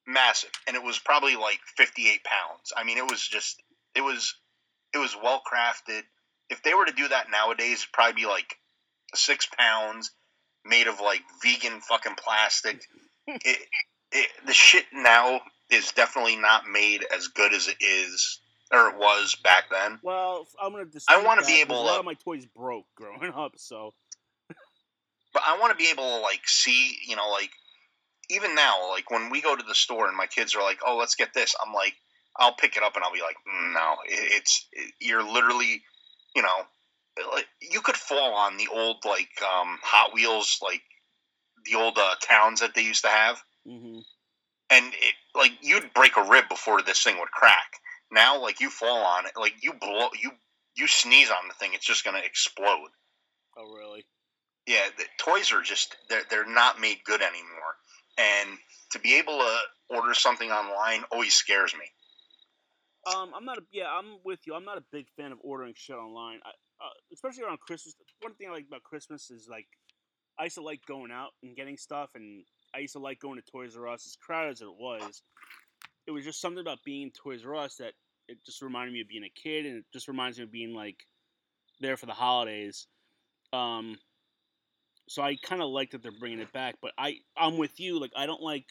[0.07, 2.73] Massive, and it was probably like 58 pounds.
[2.75, 3.63] I mean, it was just,
[3.95, 4.35] it was,
[4.95, 6.03] it was well crafted.
[6.49, 8.57] If they were to do that nowadays, it'd probably be like
[9.15, 10.11] six pounds,
[10.65, 12.83] made of like vegan fucking plastic.
[13.27, 13.59] it,
[14.13, 15.41] it, the shit now
[15.71, 18.41] is definitely not made as good as it is
[18.73, 19.99] or it was back then.
[20.03, 20.87] Well, I'm gonna.
[21.09, 23.95] I wanna be able A lot to- of my toys broke growing up, so
[25.33, 27.51] But I want to be able to like see, you know, like
[28.31, 30.97] even now, like when we go to the store and my kids are like, "Oh,
[30.97, 31.95] let's get this," I'm like,
[32.37, 35.83] I'll pick it up and I'll be like, "Mm, "No, it, it's it, you're literally,
[36.35, 36.63] you know,
[37.33, 40.83] like you could fall on the old like um, Hot Wheels, like
[41.65, 43.99] the old uh, towns that they used to have, hmm
[44.71, 47.71] and it, like you'd break a rib before this thing would crack.
[48.11, 50.31] Now, like you fall on it, like you blow, you
[50.77, 52.89] you sneeze on the thing, it's just gonna explode.
[53.57, 54.05] Oh, really?
[54.67, 57.77] Yeah, the toys are just they're they're not made good anymore,
[58.19, 58.59] and
[58.93, 59.59] to be able to
[59.91, 61.87] order something online always scares me.
[63.15, 64.55] Um, I'm not a yeah, I'm with you.
[64.55, 66.51] I'm not a big fan of ordering shit online, I,
[66.85, 67.95] uh, especially around Christmas.
[68.21, 69.67] One thing I like about Christmas is like
[70.39, 72.45] I used to like going out and getting stuff, and
[72.75, 74.07] I used to like going to Toys R Us.
[74.07, 75.23] As crowded as it was,
[76.07, 77.93] it was just something about being in Toys R Us that
[78.29, 80.75] it just reminded me of being a kid, and it just reminds me of being
[80.75, 80.97] like
[81.81, 82.87] there for the holidays.
[83.53, 83.99] Um,
[85.09, 88.01] so I kind of like that they're bringing it back, but I I'm with you.
[88.01, 88.67] Like I don't like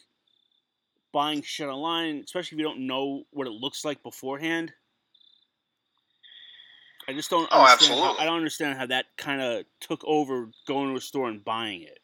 [1.12, 4.72] buying shit online, especially if you don't know what it looks like beforehand.
[7.08, 7.48] I just don't.
[7.52, 8.22] Oh, understand how- absolutely.
[8.22, 11.82] I don't understand how that kind of took over going to a store and buying
[11.82, 12.00] it.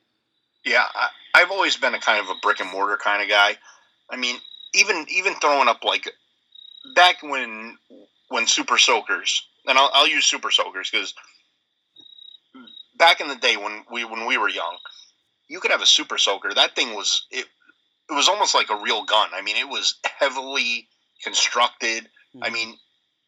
[0.64, 3.56] Yeah, I, I've always been a kind of a brick and mortar kind of guy.
[4.08, 4.36] I mean,
[4.74, 6.08] even even throwing up like
[6.94, 7.78] back when
[8.28, 11.14] when Super Soakers, and I'll, I'll use Super Soakers because
[12.96, 14.76] back in the day when we when we were young,
[15.48, 16.52] you could have a Super Soaker.
[16.54, 17.46] That thing was it.
[18.10, 19.30] It was almost like a real gun.
[19.32, 20.88] I mean, it was heavily
[21.22, 22.08] constructed.
[22.42, 22.52] I Mhm.
[22.52, 22.78] mean,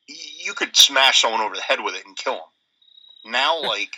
[0.09, 3.33] you could smash someone over the head with it and kill them.
[3.33, 3.93] Now, like.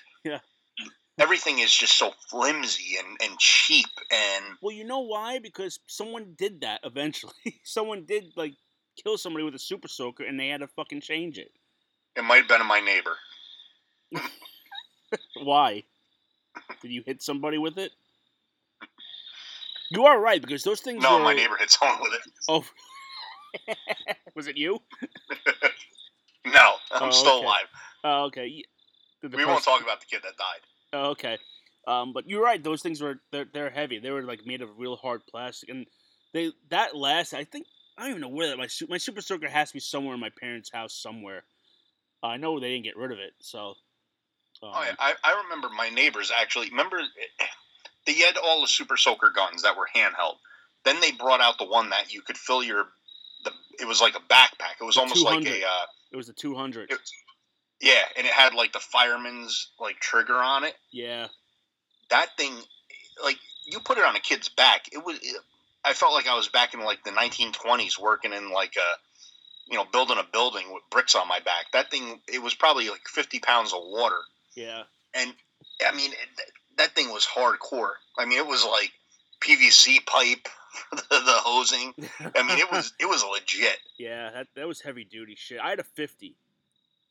[1.19, 5.39] Everything is just so flimsy and, and cheap, and Well, you know why?
[5.39, 7.33] Because someone did that eventually.
[7.65, 8.55] someone did like
[9.03, 11.51] kill somebody with a super soaker, and they had to fucking change it.
[12.17, 13.17] it might have been my neighbor.
[15.43, 15.85] Why?
[16.83, 17.93] Did you hit somebody with it?
[19.91, 21.03] You are right because those things.
[21.03, 21.23] No, were...
[21.25, 22.33] my neighbor hit someone with it.
[22.49, 22.65] Oh,
[24.35, 24.83] was it you?
[26.45, 27.45] No, I'm Oh, still okay.
[27.45, 27.67] alive.
[28.05, 28.47] Oh, okay.
[28.49, 28.63] Y-
[29.23, 30.61] Did the we won't talk about the kid that died.
[30.93, 31.39] Oh, okay.
[31.87, 32.63] Um, but you're right.
[32.63, 33.99] Those things were they're, they're heavy.
[33.99, 35.87] They were like made of real hard plastic, and
[36.33, 37.33] they that last.
[37.35, 37.67] I think
[37.97, 40.21] I don't even know where that my my super soaker has to be somewhere in
[40.21, 41.45] my parents' house somewhere.
[42.23, 43.75] Uh, I know they didn't get rid of it, so.
[44.63, 44.95] Um, Oh, yeah.
[44.99, 46.71] I, I remember my neighbors actually.
[46.71, 46.99] Remember,
[48.07, 50.37] they had all the Super Soaker guns that were handheld.
[50.85, 52.87] Then they brought out the one that you could fill your.
[53.45, 54.81] The, it was like a backpack.
[54.81, 55.63] It was almost like 200.
[55.63, 55.67] a.
[55.67, 56.91] Uh, It was the 200.
[56.91, 56.99] It-
[57.81, 60.75] yeah, and it had like the fireman's like trigger on it.
[60.93, 61.29] yeah.
[62.11, 62.55] That thing,
[63.25, 64.89] like you put it on a kid's back.
[64.93, 65.19] It was.
[65.85, 69.77] I felt like I was back in like the 1920s, working in like a, you
[69.77, 71.67] know, building a building with bricks on my back.
[71.73, 74.19] That thing, it was probably like 50 pounds of water.
[74.55, 74.83] Yeah.
[75.15, 75.33] and
[75.87, 77.95] I mean it, that thing was hardcore.
[78.19, 78.93] I mean, it was like
[79.41, 80.49] PVC pipe
[80.93, 81.93] the, the hosing.
[82.21, 83.79] I mean, it was it was legit.
[83.99, 85.59] Yeah, that that was heavy duty shit.
[85.61, 86.37] I had a 50,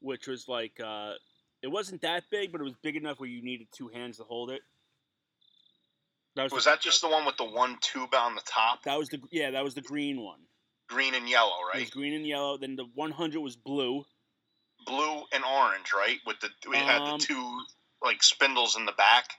[0.06, 1.14] which was like uh
[1.62, 4.24] it wasn't that big, but it was big enough where you needed two hands to
[4.24, 4.62] hold it.
[6.36, 8.84] That was, Was the, that just the one with the one tube on the top,
[8.84, 10.40] that was the yeah, that was the green one.
[10.88, 11.92] green and yellow, It was right?
[11.92, 12.58] green and yellow.
[12.58, 14.06] Then the 100 was blue.
[14.86, 16.20] Blue and orange, right?
[16.28, 17.60] With the it had Um, the two
[18.04, 19.30] like spindles in the back,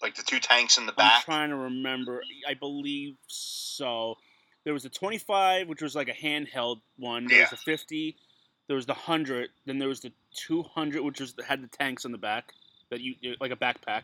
[0.00, 1.16] like the two tanks in the back.
[1.16, 2.22] I'm trying to remember.
[2.48, 4.16] I believe so.
[4.64, 7.26] There was a 25, which was like a handheld one.
[7.26, 8.16] There was a 50.
[8.68, 9.50] There was the 100.
[9.64, 12.52] Then there was the 200, which was had the tanks on the back
[12.90, 14.02] that you like a backpack.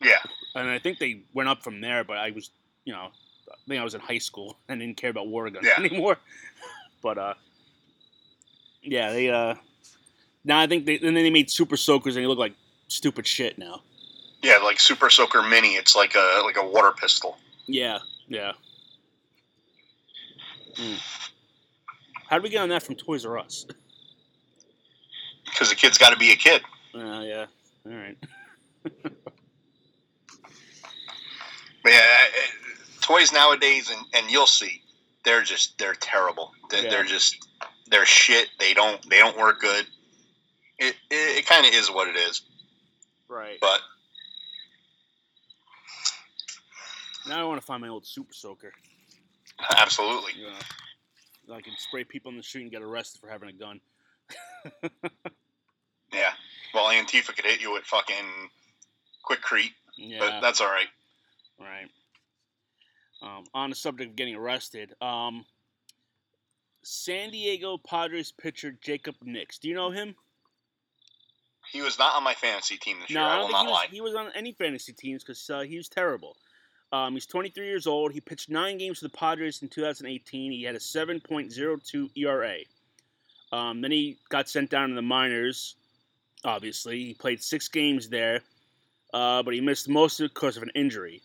[0.00, 0.18] Yeah,
[0.54, 2.50] And I think they went up from there, but I was,
[2.84, 3.08] you know,
[3.50, 5.74] I think I was in high school and didn't care about water guns Yeah.
[5.84, 6.18] anymore.
[7.02, 7.34] But uh,
[8.82, 9.54] yeah, they uh,
[10.44, 12.54] now I think they and then they made super soakers and they look like
[12.86, 13.82] stupid shit now.
[14.42, 15.74] yeah, like Super Soaker Mini.
[15.74, 17.36] It's like a like a water pistol.
[17.66, 18.52] Yeah, yeah.
[20.76, 20.94] Hmm.
[22.28, 23.66] How did we get on that from Toys R Us?
[25.50, 26.62] Because the kid's got to be a kid.
[26.94, 27.46] Uh, yeah.
[27.86, 28.16] All right.
[31.84, 32.02] But yeah,
[33.00, 34.82] toys nowadays, and, and you'll see,
[35.24, 36.52] they're just they're terrible.
[36.70, 36.90] They're, Yeah.
[36.90, 37.48] they're just
[37.86, 38.48] they're shit.
[38.58, 39.86] They don't they don't work good.
[40.78, 42.42] It it, it kind of is what it is.
[43.28, 43.58] Right.
[43.60, 43.80] But
[47.28, 48.72] Now I want to find my old super soaker.
[49.76, 53.52] absolutely, know, I can spray people in the street and get arrested for having a
[53.52, 53.80] gun.
[56.12, 56.32] yeah.
[56.74, 58.26] Well, Antifa could hit you with fucking
[59.22, 60.18] quick creep, Yeah.
[60.20, 60.88] but that's all right.
[61.58, 61.88] Right.
[63.20, 65.44] Um, on the subject of getting arrested, um,
[66.82, 69.58] San Diego Padres pitcher Jacob Nix.
[69.58, 70.14] Do you know him?
[71.72, 73.28] He was not on my fantasy team this No, year.
[73.28, 73.86] I I will not he was, lie.
[73.90, 76.36] he was on any fantasy teams because uh, he was terrible.
[76.92, 78.12] Um, he's 23 years old.
[78.12, 80.52] He pitched nine games for the Padres in 2018.
[80.52, 82.56] He had a 7.02 ERA.
[83.52, 85.76] Um, then he got sent down to the minors
[86.44, 88.42] Obviously, he played six games there,
[89.12, 91.22] uh, but he missed most of it because of an injury.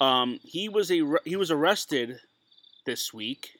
[0.00, 2.18] Um, he was a he was arrested
[2.84, 3.56] this week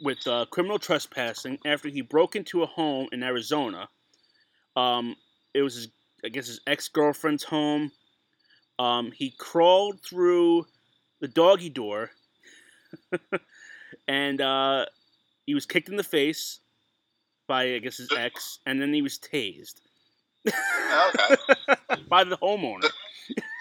[0.00, 3.88] with uh, criminal trespassing after he broke into a home in Arizona.
[4.74, 5.14] Um,
[5.52, 5.88] it was his,
[6.24, 7.92] I guess his ex girlfriend's home.
[8.78, 10.66] Um, he crawled through
[11.20, 12.10] the doggy door,
[14.08, 14.86] and uh,
[15.46, 16.60] he was kicked in the face
[17.46, 19.80] by I guess his ex, and then he was tased
[20.46, 21.34] Okay.
[22.08, 22.90] by the homeowner.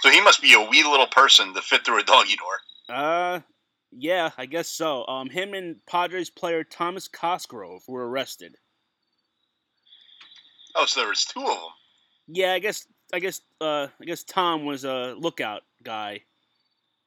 [0.02, 2.60] so he must be a wee little person to fit through a doggy door.
[2.96, 3.40] Uh,
[3.92, 5.06] yeah, I guess so.
[5.08, 8.56] Um, him and Padres player Thomas Cosgrove were arrested.
[10.76, 11.70] Oh, so there was two of them.
[12.28, 16.22] Yeah, I guess I guess uh I guess Tom was a lookout guy,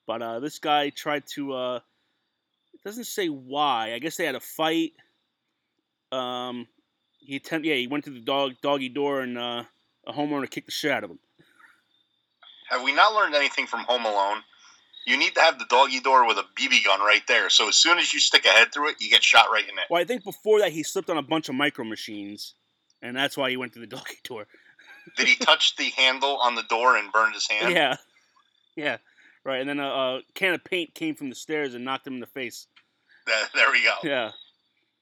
[0.06, 1.80] but uh this guy tried to uh
[2.86, 3.92] doesn't say why.
[3.94, 4.92] I guess they had a fight.
[6.12, 6.68] Um,
[7.18, 9.64] he attempt yeah he went to the dog doggy door and uh
[10.06, 11.18] a homeowner kicked the shit out of him.
[12.70, 14.38] Have we not learned anything from Home Alone?
[15.04, 17.50] You need to have the doggy door with a BB gun right there.
[17.50, 19.70] So as soon as you stick a head through it, you get shot right in
[19.70, 19.84] it.
[19.90, 22.54] Well, I think before that he slipped on a bunch of micro machines,
[23.02, 24.46] and that's why he went to the doggy door.
[25.16, 27.74] Did he touch the handle on the door and burn his hand?
[27.74, 27.96] Yeah,
[28.76, 28.98] yeah,
[29.44, 29.60] right.
[29.60, 32.20] And then a, a can of paint came from the stairs and knocked him in
[32.20, 32.68] the face.
[33.34, 33.94] Th- There we go.
[34.02, 34.30] Yeah,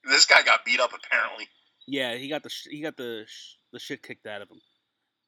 [0.03, 1.47] This guy got beat up apparently.
[1.87, 2.15] yeah.
[2.15, 4.59] He got the sh- he got the sh- the shit kicked out of him.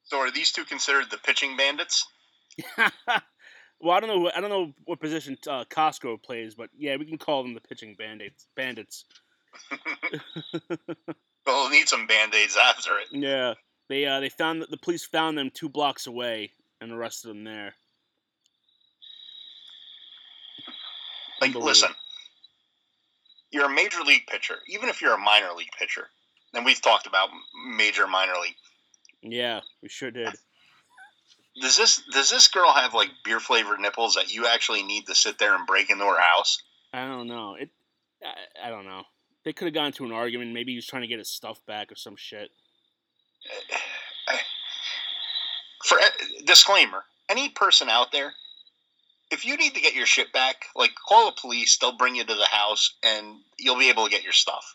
[0.04, 2.06] So are these two considered the pitching bandits?
[2.78, 4.30] well, I don't know.
[4.34, 7.60] I don't know what position uh, Costco plays, but yeah, we can call them the
[7.60, 8.46] pitching bandits.
[8.56, 9.04] Bandits.
[11.46, 13.06] Well, need some band-aids after it.
[13.10, 13.54] Yeah,
[13.88, 17.72] they uh, they found the police found them two blocks away and arrested them there.
[21.40, 21.88] Like, listen,
[23.50, 26.08] you're a major league pitcher, even if you're a minor league pitcher,
[26.54, 27.28] and we've talked about
[27.76, 28.56] major minor league.
[29.22, 30.34] Yeah, we sure did.
[31.60, 35.14] Does this does this girl have like beer flavored nipples that you actually need to
[35.14, 36.62] sit there and break into her house?
[36.92, 37.56] I don't know.
[37.58, 37.70] It.
[38.22, 39.02] I, I don't know.
[39.44, 40.52] They could have gone to an argument.
[40.52, 42.50] Maybe he's trying to get his stuff back or some shit.
[45.84, 46.08] For uh,
[46.44, 48.34] disclaimer, any person out there,
[49.30, 52.24] if you need to get your shit back, like call the police, they'll bring you
[52.24, 54.74] to the house and you'll be able to get your stuff.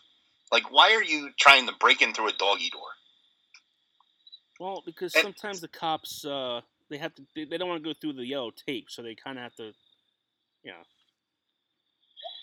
[0.52, 2.82] Like, why are you trying to break in through a doggy door?
[4.60, 7.88] Well, because And- sometimes the cops uh, they have to they, they don't want to
[7.88, 9.72] go through the yellow tape, so they kind of have to.
[10.62, 10.82] Yeah.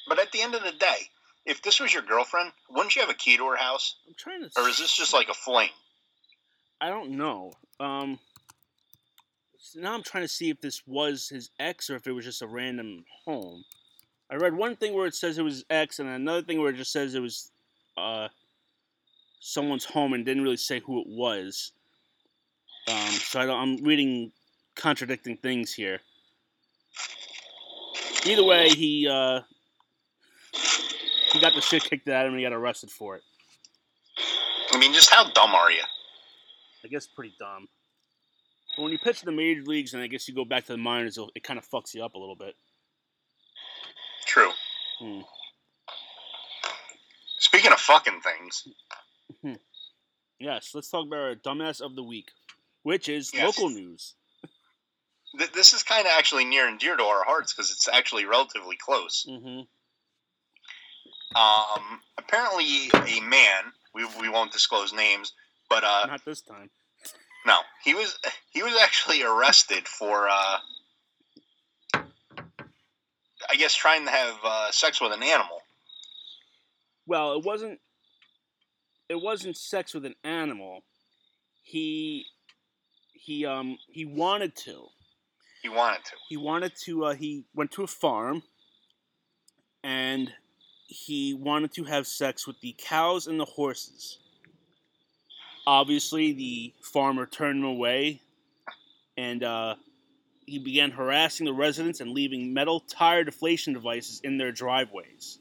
[0.07, 1.09] But at the end of the day,
[1.45, 3.95] if this was your girlfriend, wouldn't you have a key to her house?
[4.07, 4.49] I'm trying to.
[4.59, 5.69] Or is this just like a fling?
[6.81, 7.53] I don't know.
[7.79, 8.19] Um,
[9.75, 12.41] now I'm trying to see if this was his ex or if it was just
[12.41, 13.63] a random home.
[14.29, 16.69] I read one thing where it says it was his ex, and another thing where
[16.69, 17.51] it just says it was
[17.97, 18.27] uh,
[19.39, 21.73] someone's home and didn't really say who it was.
[22.87, 24.31] Um, so I don't, I'm reading
[24.75, 25.99] contradicting things here.
[28.25, 29.41] Either way, he uh,
[31.31, 33.23] he got the shit kicked out of him and he got arrested for it.
[34.71, 35.83] I mean, just how dumb are you?
[36.83, 37.67] I guess pretty dumb.
[38.75, 40.71] But when you pitch in the major leagues and I guess you go back to
[40.73, 42.55] the minors, it'll- it kind of fucks you up a little bit.
[44.25, 44.51] True.
[44.99, 45.21] Hmm.
[47.39, 48.67] Speaking of fucking things,
[50.39, 52.31] Yes, let's talk about our dumbass of the week,
[52.81, 53.45] which is Yes.
[53.45, 54.15] local news.
[55.37, 58.25] th- this is kind of actually near and dear to our hearts because it's actually
[58.25, 59.23] relatively close.
[59.23, 59.61] hmm
[61.35, 65.33] Um, apparently, a man we, we won't disclose names,
[65.69, 66.69] but uh, Not this time.
[67.45, 68.17] No, he was
[68.51, 70.57] he was actually arrested for uh,
[73.49, 75.61] I guess trying to have uh, sex with an animal.
[77.05, 77.79] Well, it wasn't.
[79.09, 80.83] It wasn't sex with an animal.
[81.63, 82.25] He,
[83.11, 84.85] he, um, he wanted to.
[85.61, 86.11] He wanted to.
[86.29, 88.43] he wanted to uh, he went to a farm
[89.83, 90.31] and
[90.87, 94.17] he wanted to have sex with the cows and the horses
[95.67, 98.21] obviously the farmer turned him away
[99.17, 99.75] and uh,
[100.45, 105.37] he began harassing the residents and leaving metal tire deflation devices in their driveways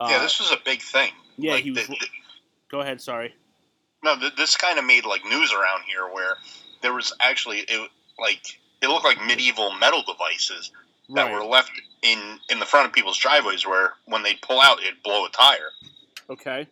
[0.00, 1.10] uh, yeah, this was a big thing.
[1.36, 2.10] yeah like, he was th- th-
[2.70, 3.34] go ahead sorry
[4.02, 6.34] no, th- this kind of made like news around here where
[6.82, 10.70] there was actually it like it looked like medieval metal devices
[11.14, 11.32] that Right.
[11.32, 11.70] were left
[12.02, 15.30] in in the front of people's driveways where when they'd pull out it'd blow a
[15.30, 15.70] tire.
[16.28, 16.66] okay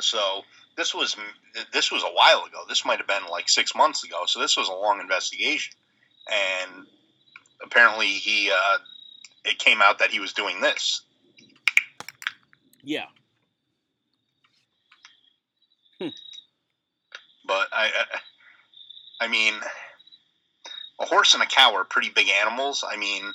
[0.00, 0.42] So
[0.80, 1.14] this was
[1.72, 2.62] this was a while ago.
[2.68, 4.22] This might have been like six months ago.
[4.26, 5.74] So this was a long investigation,
[6.32, 6.86] and
[7.62, 8.78] apparently he uh,
[9.44, 11.02] it came out that he was doing this.
[12.82, 13.06] yeah
[17.72, 17.90] I,
[19.20, 19.54] I, I mean,
[21.00, 22.84] a horse and a cow are pretty big animals.
[22.88, 23.32] I mean,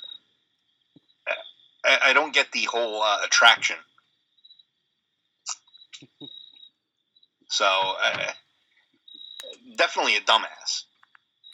[1.84, 3.76] I, I don't get the whole uh, attraction.
[7.48, 8.32] So, uh,
[9.76, 10.84] definitely a dumbass.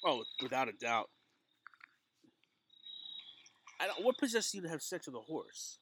[0.04, 1.08] Oh, without a doubt.
[3.80, 4.04] I don't.
[4.04, 5.78] What possessed you to have sex with a horse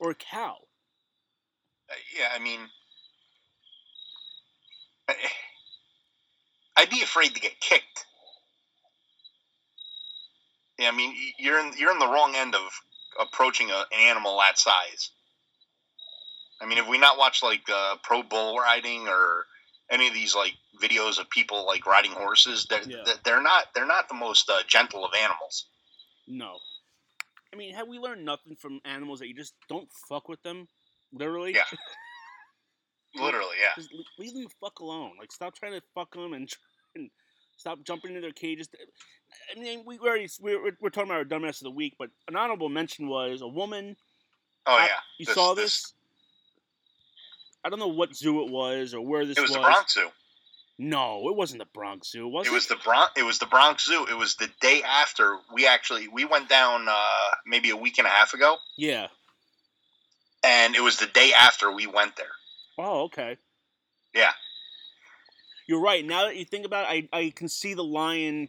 [0.00, 0.56] or a cow?
[1.90, 2.60] Uh, yeah, I mean,
[5.08, 5.14] I,
[6.76, 8.06] I'd be afraid to get kicked.
[10.78, 12.62] Yeah, I mean, you're in you're in the wrong end of
[13.20, 15.10] approaching a, an animal that size.
[16.62, 19.46] I mean, have we not watched like uh, pro bull riding or
[19.90, 22.66] any of these like videos of people like riding horses?
[22.70, 23.02] They're, Yeah.
[23.24, 25.66] they're not they're not the most uh, gentle of animals.
[26.28, 26.56] No.
[27.52, 30.68] I mean, have we learned nothing from animals that you just don't fuck with them?
[31.12, 31.52] Literally.
[31.54, 31.64] Yeah.
[33.14, 33.72] Literally, yeah.
[33.76, 35.12] Just leave them the fuck alone.
[35.18, 36.48] Like, stop trying to fuck them and,
[36.96, 37.10] and
[37.58, 38.68] stop jumping into their cages.
[39.54, 42.36] I mean, we already we're, we're- talking about our dumbass of the week, but an
[42.36, 43.96] honorable mention was a woman.
[44.66, 44.90] Oh I- yeah.
[45.18, 45.92] You This- saw this- this?
[47.64, 49.38] I don't know what zoo it was or where this was.
[49.38, 50.08] It was the Bronx Zoo.
[50.78, 52.26] No, it wasn't the Bronx Zoo.
[52.26, 52.50] Was it?
[52.50, 53.12] It was the Bronx.
[53.16, 54.06] It was the Bronx Zoo.
[54.10, 56.94] It was the day after we actually we went down uh,
[57.46, 59.06] maybe a week and a half ago, Yeah.
[60.42, 62.32] and it was the day after we went there.
[62.78, 63.36] Oh, okay.
[64.14, 64.32] Yeah.
[65.68, 66.04] You're right.
[66.04, 68.48] Now that you think about it, I, I can see the lion.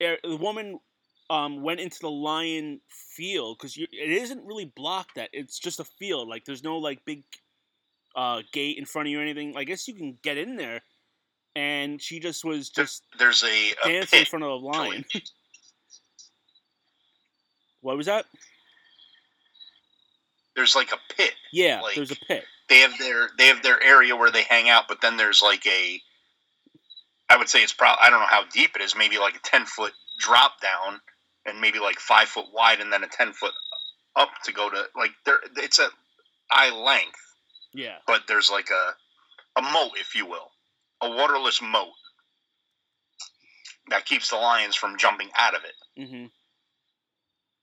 [0.00, 0.78] er, The woman
[1.28, 5.16] um, went into the lion field because it isn't really blocked.
[5.16, 6.28] That it's just a field.
[6.28, 7.24] Like there's no like big
[8.16, 9.54] uh, gate in front of you or anything.
[9.56, 10.80] I guess you can get in there,
[11.56, 15.04] and she just was just There's a, a dancing in front of a lion.
[17.80, 18.26] what was that?
[20.56, 21.32] There's like a pit.
[21.52, 22.44] Yeah, Like- there's a pit.
[22.68, 25.66] They have their they have their area where they hang out, but then there's like
[25.66, 26.00] a.
[27.28, 28.94] I would say it's probably I don't know how deep it is.
[28.96, 31.00] Maybe like a ten foot drop down,
[31.46, 33.50] and maybe like five foot wide, and then a ten foot
[34.14, 35.40] up to go to like there.
[35.56, 35.88] It's a
[36.52, 37.18] eye length.
[37.72, 37.96] Yeah.
[38.06, 38.94] but there's like a
[39.58, 40.50] a moat, if you will,
[41.00, 41.92] a waterless moat
[43.88, 46.06] that keeps the lions from jumping out of it.
[46.08, 46.26] hmm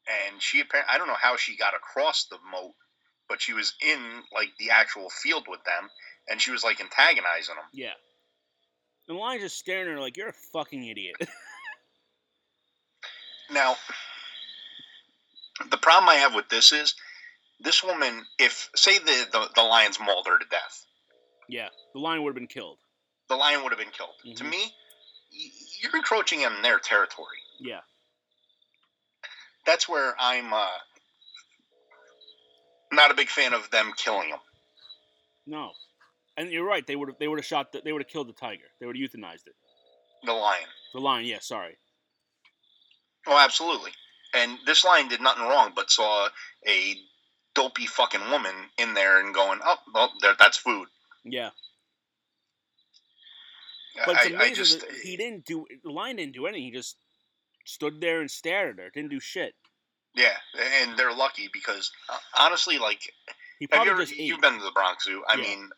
[0.08, 2.74] And she apparently, I don't know how she got across the moat,
[3.30, 3.99] but she was in
[4.34, 5.89] like the actual field with them,
[6.30, 7.66] and she was like antagonizing them.
[7.74, 7.93] Yeah.
[9.08, 11.16] And the lion's just staring at her like you're a fucking idiot.
[13.50, 13.78] Now,
[15.71, 16.96] the problem I have with this is
[17.59, 20.86] this woman, if say the the, the lions mauled her to death,
[21.50, 21.70] yeah.
[21.93, 22.78] The lion would have been killed.
[23.29, 24.13] the lion would have been killed.
[24.38, 24.50] To Mhm.
[24.50, 24.74] me,
[25.82, 27.39] you're encroaching on their territory.
[27.59, 27.82] Yeah.
[29.66, 30.67] that's where I'm uh,
[32.92, 34.39] not a big fan of them killing him.
[35.46, 35.71] No.
[36.38, 36.86] And you're right.
[36.86, 37.17] They would have.
[37.20, 37.71] They would have shot.
[37.71, 38.66] The, they would have killed the tiger.
[38.79, 39.55] They would have euthanized it.
[40.24, 40.67] The lion.
[40.93, 41.25] The lion.
[41.25, 41.39] Yeah.
[41.42, 41.78] Sorry.
[43.25, 43.92] Oh, absolutely.
[44.34, 46.29] And this lion did nothing wrong, but saw
[46.67, 46.96] a
[47.58, 50.88] dopey fucking woman in there and going, "Oh, well, there, that's food."
[51.25, 51.50] Yeah.
[54.05, 55.66] But it's amazing I just that he didn't do.
[55.84, 56.63] The lion didn't do anything.
[56.66, 56.97] He just
[57.66, 58.89] stood there and stared at her.
[58.92, 59.55] Didn't do shit.
[60.13, 60.38] yeah,
[60.82, 63.01] and they're lucky because uh, honestly, like,
[63.59, 65.24] He have you ever, you've been to the Bronx Zoo?
[65.28, 65.42] I Yeah.
[65.42, 65.70] mean,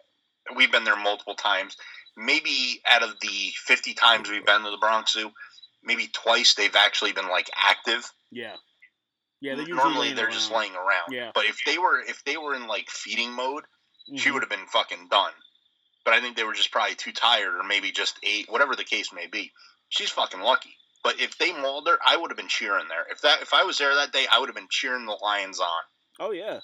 [0.55, 1.77] we've been there multiple times.
[2.17, 5.31] Maybe out of the fifty times we've been to the Bronx Zoo,
[5.83, 8.11] maybe twice they've actually been like active.
[8.31, 8.55] Yeah.
[9.41, 9.55] Yeah.
[9.55, 11.11] They're usually Normally they're just laying around.
[11.11, 11.31] Yeah.
[11.33, 13.63] But if they were if they were in like feeding mode,
[14.17, 14.33] she Mhm.
[14.33, 15.33] would have been fucking done.
[16.05, 18.83] But I think they were just probably too tired or maybe just ate whatever the
[18.83, 19.51] case may be.
[19.89, 20.75] She's fucking lucky.
[21.03, 23.05] But if they mauled her, I would have been cheering there.
[23.09, 25.59] If that if I was there that day, I would have been cheering the Lions
[25.59, 25.83] on.
[26.19, 26.59] Oh yeah.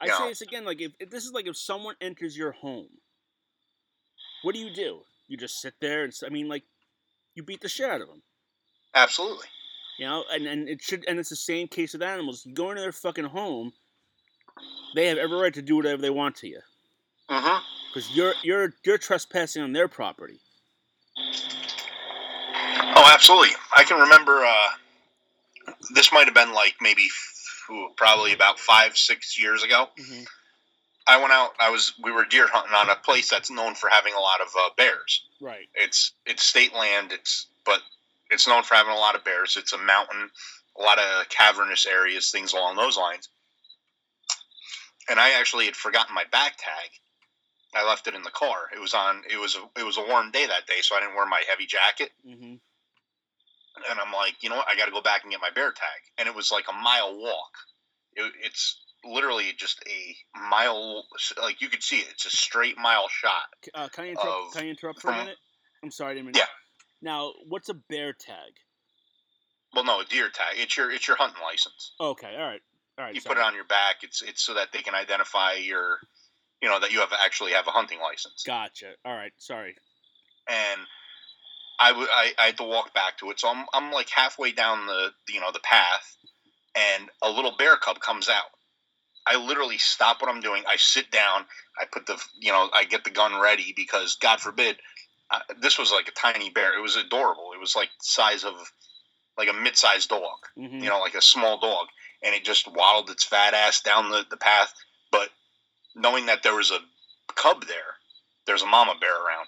[0.00, 0.18] I Yeah.
[0.18, 0.64] say this again.
[0.64, 2.88] Like if, if this is like if someone enters your home,
[4.42, 5.04] what do you do?
[5.28, 6.64] You just sit there and I mean like,
[7.34, 8.22] you beat the shit out of them.
[8.94, 9.46] Absolutely.
[9.98, 12.44] You know, and, and it should and it's the same case with animals.
[12.46, 13.72] You go into their fucking home,
[14.94, 16.60] they have every right to do whatever they want to you
[17.30, 17.62] Mm-hmm.
[17.92, 20.40] because you're you're you're trespassing on their property.
[22.94, 23.54] Oh, absolutely.
[23.76, 24.44] I can remember.
[24.44, 24.68] Uh,
[25.94, 27.06] this might have been like maybe
[27.70, 29.86] ooh, probably about five, six years ago.
[29.98, 30.22] Mm-hmm.
[31.06, 31.50] I went out.
[31.58, 34.40] I was we were deer hunting on a place that's known for having a lot
[34.40, 35.22] of uh, bears.
[35.40, 35.68] Right.
[35.74, 37.12] It's it's state land.
[37.12, 37.80] It's but
[38.32, 39.56] it's known for having a lot of bears.
[39.56, 40.30] It's a mountain,
[40.78, 43.28] a lot of cavernous areas, things along those lines.
[45.08, 46.90] And I actually had forgotten my back tag.
[47.74, 48.68] I left it in the car.
[48.74, 49.22] It was on.
[49.30, 51.42] It was a it was a warm day that day, so I didn't wear my
[51.48, 52.10] heavy jacket.
[52.26, 52.54] Mm-hmm.
[53.90, 54.68] And I'm like, you know what?
[54.68, 56.00] I got to go back and get my bear tag.
[56.18, 57.52] And it was like a mile walk.
[58.14, 61.04] It, it's literally just a mile,
[61.40, 62.08] like you could see it.
[62.10, 63.44] It's a straight mile shot.
[63.74, 64.28] Uh, can I interrupt?
[64.28, 65.38] Of- can I interrupt for a minute?
[65.82, 66.34] I'm sorry, I didn't mean.
[66.36, 66.44] Yeah.
[67.02, 68.52] Now, what's a bear tag?
[69.74, 70.54] Well, no, a deer tag.
[70.56, 71.92] It's your it's your hunting license.
[72.00, 72.60] Okay, all right,
[72.98, 73.14] all right.
[73.14, 73.36] You sorry.
[73.36, 73.96] put it on your back.
[74.02, 75.98] It's it's so that they can identify your,
[76.62, 78.44] you know, that you have actually have a hunting license.
[78.46, 78.92] Gotcha.
[79.04, 79.74] All right, sorry.
[80.48, 80.80] and
[81.80, 83.40] I would I, I had to walk back to it.
[83.40, 86.16] So I'm I'm like halfway down the you know the path,
[86.76, 88.50] and a little bear cub comes out.
[89.26, 90.64] I literally stop what I'm doing.
[90.68, 91.46] I sit down.
[91.80, 94.76] I put the you know I get the gun ready because God forbid,
[95.32, 96.78] uh, this was like a tiny bear.
[96.78, 97.52] It was adorable.
[97.54, 98.54] It was like the size of
[99.38, 101.88] like a mid-sized dog hmm you know, like a small dog,
[102.22, 104.74] and it just waddled its fat ass down the, the path.
[105.12, 105.30] But
[105.96, 106.80] knowing that there was a
[107.34, 107.96] cub there,
[108.46, 109.46] there's a mama bear around,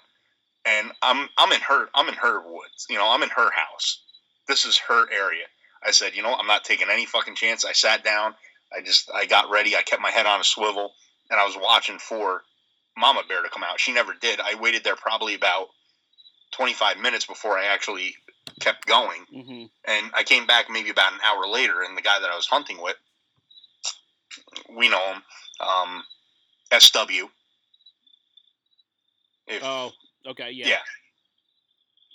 [0.65, 4.03] and I'm I'm in her I'm in her woods, you know, I'm in her house.
[4.47, 5.45] This is her area.
[5.83, 7.65] I said, you know, I'm not taking any fucking chance.
[7.65, 8.35] I sat down.
[8.77, 9.75] I just I got ready.
[9.75, 10.93] I kept my head on a swivel,
[11.29, 12.43] and I was watching for
[12.97, 13.79] mama bear to come out.
[13.79, 14.39] She never did.
[14.39, 15.67] I waited there probably about
[16.51, 18.15] 25 minutes before I actually
[18.61, 22.19] kept going hmm and I came back maybe about an hour later, and the guy
[22.19, 22.95] that I was hunting with,
[24.75, 25.21] we know him,
[25.59, 26.03] um,
[26.71, 27.29] SW.
[29.47, 29.91] If Oh,
[30.25, 30.49] okay.
[30.51, 30.69] Yeah.
[30.69, 30.81] Yeah.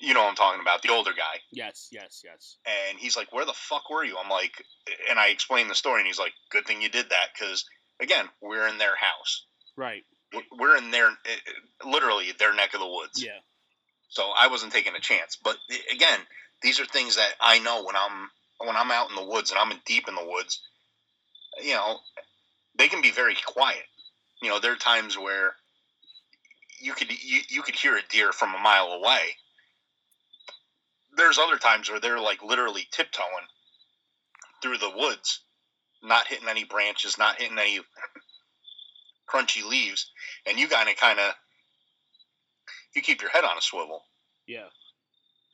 [0.01, 1.89] you know what I'm talking about, the older guy, Yes.
[1.93, 2.23] Yes.
[2.25, 2.57] Yes.
[2.67, 4.65] and he's like, "Where the fuck were you?" I'm like,
[5.09, 7.65] and I explained the story, and he's like, "Good thing you did that, because
[8.01, 9.45] again, we're in their house,
[9.77, 10.05] Right.
[10.59, 13.39] We're in their eh, literally their neck of the woods." Yeah.
[14.11, 15.37] So I wasn't taking a chance.
[15.43, 15.57] But
[15.93, 16.19] again,
[16.63, 19.59] these are things that I know when I'm when I'm out in the woods and
[19.59, 20.61] I'm deep in the woods.
[21.63, 21.99] You know,
[22.77, 23.85] they can be very quiet.
[24.43, 25.55] You know, there are times where
[26.81, 29.37] you could you, you could hear a deer from a mile away.
[31.17, 33.47] There's other times where they're like literally tiptoeing
[34.63, 35.41] through the woods,
[36.03, 37.81] not hitting any branches, not hitting any
[39.33, 40.11] crunchy leaves,
[40.47, 41.35] and you gotta kind of
[42.95, 44.03] you keep your head on a swivel.
[44.47, 44.67] Yeah.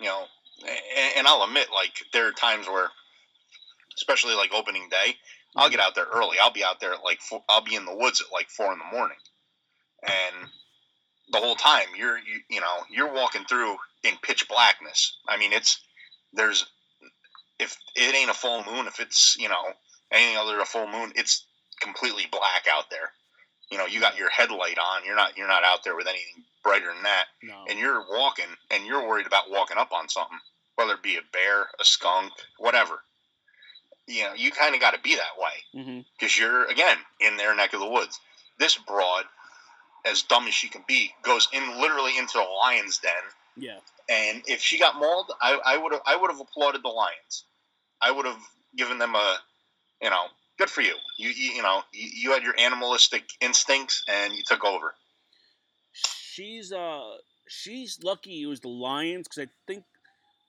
[0.01, 0.25] you know
[0.63, 2.89] and, and i'll admit like there are times where
[3.99, 5.15] especially like opening day
[5.57, 5.87] i'll get mm-hmm.
[5.87, 6.37] out there early.
[6.41, 8.73] I'll be out there at like four, i'll be in the woods at like four
[8.73, 9.17] in the morning.
[10.03, 10.49] And
[11.33, 15.19] the whole time you're you, you know you're walking through in pitch blackness.
[15.29, 15.81] I mean it's
[16.33, 16.67] there's
[17.59, 19.73] if it ain't a full moon if it's you know
[20.13, 21.45] anything other than a full moon it's
[21.81, 23.11] completely black out there
[23.71, 26.45] you know you got your headlight on you're not you're not out there with anything
[26.67, 27.65] brighter than that No.
[27.69, 30.39] and you're walking and you're worried about walking up on something,
[30.75, 33.03] whether it be a bear, a skunk, whatever.
[34.09, 36.01] You know, you kind of got to be that way mm-hmm.
[36.19, 38.19] because you're again in their neck of the woods.
[38.59, 39.25] This broad,
[40.05, 43.13] as dumb as she can be, goes in literally into the lion's den.
[43.57, 43.79] Yeah.
[44.09, 47.45] And if she got mauled, I would have I would have applauded the lions.
[48.01, 48.41] I would have
[48.77, 49.37] given them a,
[50.03, 50.27] you know,
[50.59, 50.95] good for you.
[51.19, 54.95] You you, you know you, you had your animalistic instincts and you took over.
[55.93, 57.17] She's uh
[57.49, 59.85] she's lucky it was the lions because I think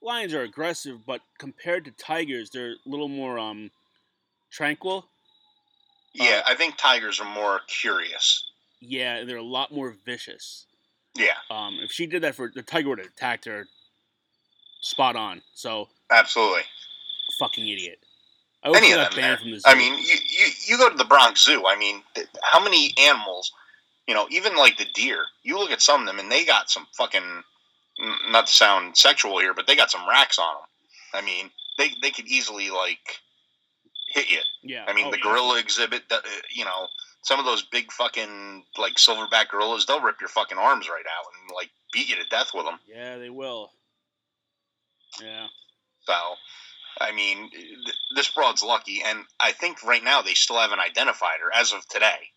[0.02, 3.72] lions are aggressive, but compared to tigers, they're a little more um
[4.52, 5.06] tranquil.
[6.14, 8.44] Yeah, Uh, I think tigers are more curious.
[8.80, 10.66] Yeah, they're a lot more vicious.
[11.16, 13.68] Yeah, Um, if she did that for the tiger would have attacked her
[14.82, 15.42] spot on.
[15.54, 16.64] So absolutely.
[17.40, 18.00] fucking idiot.
[18.74, 19.40] I Any of them there.
[19.44, 19.62] the.
[19.66, 21.66] I mean, you, you you go to the Bronx Zoo.
[21.68, 23.52] I mean, th- how many animals?
[24.08, 25.26] You know, even like the deer.
[25.44, 27.44] You look at some of them, and they got some fucking.
[28.30, 30.64] Not to sound sexual here, but they got some racks on them.
[31.24, 33.20] I mean, they they could easily like
[34.14, 34.40] hit you.
[34.64, 34.86] yeah.
[34.88, 35.24] I mean, oh, the yeah.
[35.24, 36.08] gorilla exhibit.
[36.10, 36.88] the- uh, You know,
[37.24, 41.26] some of those big fucking like silverback gorillas, they'll rip your fucking arms right out
[41.42, 42.80] and like beat you to death with them.
[42.88, 43.72] Yeah, they will.
[45.22, 45.48] Yeah.
[46.06, 46.14] So,
[47.00, 51.40] I mean, th- this broad's lucky, and I think right now they still haven't identified
[51.44, 52.30] her as of today.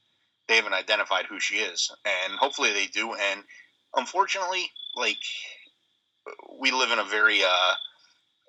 [0.49, 3.15] They haven't identified who she is, and hopefully they do.
[3.15, 3.45] And
[3.97, 5.19] unfortunately, like
[6.59, 7.73] we live in a very uh,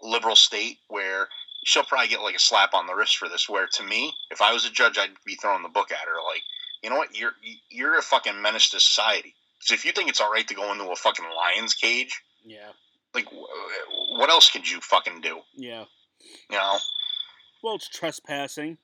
[0.02, 1.28] liberal state where
[1.64, 3.48] she'll probably get like a slap on the wrist for this.
[3.48, 6.16] Where to me, if I was a judge, I'd be throwing the book at her.
[6.26, 6.42] Like,
[6.84, 7.16] you know what?
[7.18, 7.34] You're
[7.70, 9.36] you're a fucking menace to society.
[9.60, 12.72] Because if you think it's all right to go into a fucking lion's cage, Yeah.
[13.14, 13.28] like,
[14.12, 15.40] what else could you fucking do?
[15.56, 15.86] Yeah.
[16.50, 16.78] You know?
[17.64, 18.78] Well, it's trespassing.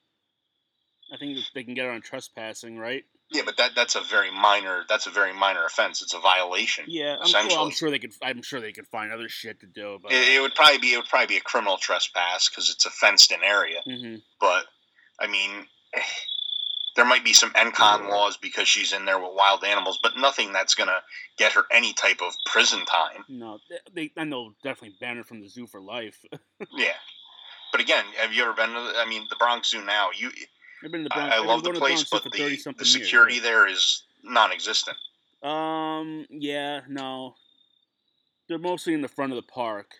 [1.14, 3.04] I think they can get her on trespassing, right?
[3.30, 6.02] Yeah, but that that's a very minor that's a very minor offense.
[6.02, 6.86] It's a violation.
[6.88, 8.14] Yeah, I'm, well, I'm sure they could.
[8.22, 10.00] I'm sure they could find other shit to do.
[10.02, 12.86] But It, it would probably be it would probably be a criminal trespass because it's
[12.86, 13.82] a fenced in area.
[13.86, 14.66] hmm But
[15.20, 15.66] I mean,
[16.96, 20.54] there might be some NCON laws because she's in there with wild animals, but nothing
[20.54, 21.02] that's gonna
[21.38, 23.26] get her any type of prison time.
[23.28, 26.24] no, they, they and they'll definitely ban her from the zoo for life.
[26.74, 26.94] Yeah.
[27.72, 28.82] But again, have you ever been to?
[28.82, 30.10] The, I mean, the Bronx Zoo now.
[30.16, 30.32] You
[30.84, 31.34] I've been in the Bronx.
[31.34, 33.42] I, I love the place, Bronx but the, the security yeah.
[33.42, 34.98] there is non-existent.
[35.44, 36.26] Um.
[36.30, 36.82] Yeah.
[36.88, 37.36] No.
[38.48, 39.96] They're mostly in the front of the park.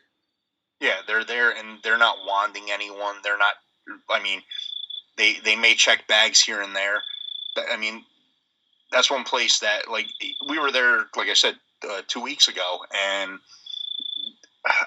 [0.80, 3.16] Yeah, they're there and they're not wanding anyone.
[3.24, 3.54] They're not.
[4.10, 4.42] I mean,
[5.18, 7.02] they they may check bags here and there.
[7.56, 8.06] But, I mean,
[8.92, 10.08] that's one place that like
[10.48, 11.08] we were there.
[11.16, 11.56] Like I said,
[11.90, 13.40] uh, two weeks ago, and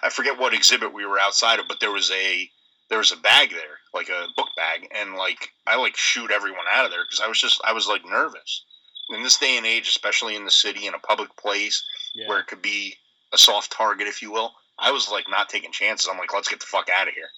[0.02, 2.50] I forget what exhibit we were outside of, but there was a
[2.90, 6.66] there was a bag there, like a book bag, and like I like shoot everyone
[6.70, 8.64] out of there because I was just I was like nervous.
[9.10, 11.82] In this day and age, especially in the city, in a public place
[12.14, 12.28] Yeah.
[12.28, 12.94] where it could be
[13.32, 16.08] a soft target, if you will, I was like not taking chances.
[16.10, 17.28] I'm like, let's get the fuck out of here.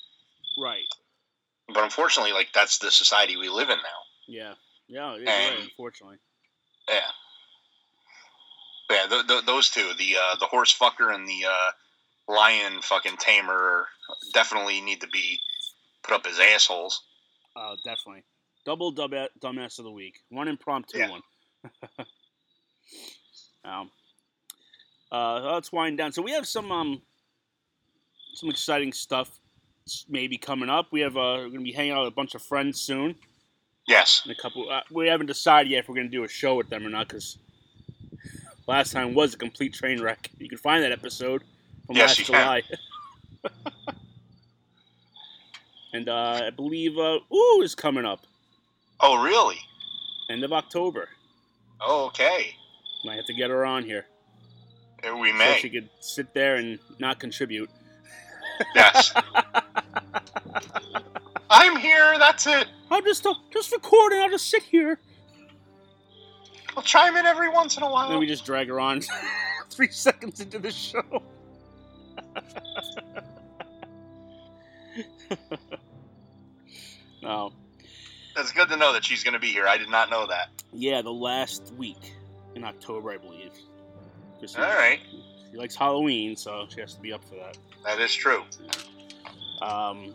[0.58, 0.84] Right.
[1.72, 4.02] But unfortunately, like that's the society we live in now.
[4.26, 4.54] Yeah.
[4.88, 5.14] Yeah.
[5.14, 6.18] And- right, unfortunately.
[6.88, 7.00] Yeah.
[8.90, 11.70] Yeah, th- th- those two, the uh, the horse fucker and the uh,
[12.28, 13.86] lion fucking tamer,
[14.32, 15.38] definitely need to be
[16.02, 17.02] put up as assholes.
[17.56, 18.24] Uh, definitely.
[18.64, 20.20] Double dub- dumbass of the week.
[20.30, 21.10] One impromptu Yeah.
[21.10, 21.22] one.
[23.64, 23.90] um,
[25.10, 26.12] uh, let's wind down.
[26.12, 27.02] So we have some um,
[28.34, 29.38] some exciting stuff
[30.08, 30.86] maybe coming up.
[30.90, 33.14] We have uh, we're gonna be hanging out with a bunch of friends soon.
[33.86, 34.22] Yes.
[34.24, 36.68] In a couple, uh, we haven't decided yet if we're gonna do a show with
[36.70, 37.38] them or not because
[38.66, 40.30] last time was a complete train wreck.
[40.38, 41.42] You can find that episode
[41.92, 42.26] from Yes, last.
[42.26, 42.62] July.
[45.92, 48.20] and uh, I believe uh, Ooh is coming up
[49.00, 49.58] Oh, really?
[50.30, 51.08] end of October.
[51.80, 52.54] Oh, okay.
[53.04, 54.06] Might have to get her on here
[55.06, 55.54] Uh, We may.
[55.54, 57.68] so she could sit there and not contribute.
[58.74, 59.12] Yes.
[61.50, 62.16] I'm here.
[62.18, 62.66] That's it.
[62.90, 64.20] I'm just uh, just recording.
[64.20, 64.98] I'll just sit here.
[66.76, 68.08] I'll chime in every once in a while.
[68.08, 69.02] Then we just drag her on
[69.70, 71.22] three seconds into the show.
[77.22, 77.52] No.
[78.36, 79.66] It's good to know that she's going to be here.
[79.66, 80.48] I did not know that.
[80.72, 82.14] Yeah, the last week
[82.54, 83.52] in October, I believe.
[84.56, 85.00] All right.
[85.50, 87.58] She likes Halloween, so she has to be up for that.
[87.84, 88.42] That is true.
[89.60, 90.14] Um,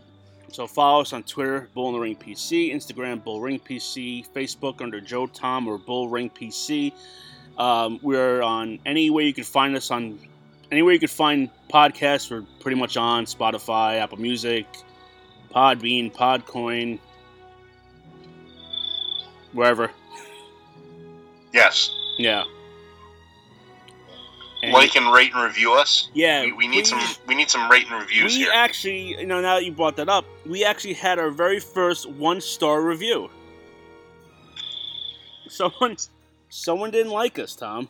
[0.51, 4.81] so follow us on Twitter, Bull in the Ring PC, Instagram, Bull Ring PC, Facebook
[4.81, 6.91] under Joe Tom or Bull Ring PC.
[7.57, 10.19] Um, we're on any way you can find us on
[10.71, 12.29] anywhere you can find podcasts.
[12.31, 14.65] We're pretty much on Spotify, Apple Music,
[15.53, 16.99] Podbean, Podcoin,
[19.53, 19.91] wherever.
[21.53, 21.91] Yes.
[22.17, 22.43] Yeah.
[24.63, 26.09] And- like and rate and review us.
[26.13, 27.23] yeah, We, we need please- some.
[27.27, 28.51] We need some rate and reviews we here.
[28.53, 32.09] actually, you know, now that you brought that up, we actually had our very first
[32.09, 33.29] one star review.
[35.47, 35.95] Someone,
[36.49, 37.87] someone didn't like us, Tom.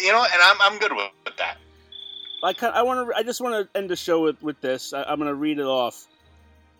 [0.00, 1.58] You know, and I'm I'm good with, with that.
[2.42, 4.92] I kind, I want to, I just want to end the show with with this.
[4.92, 6.06] I, I'm going to read it off.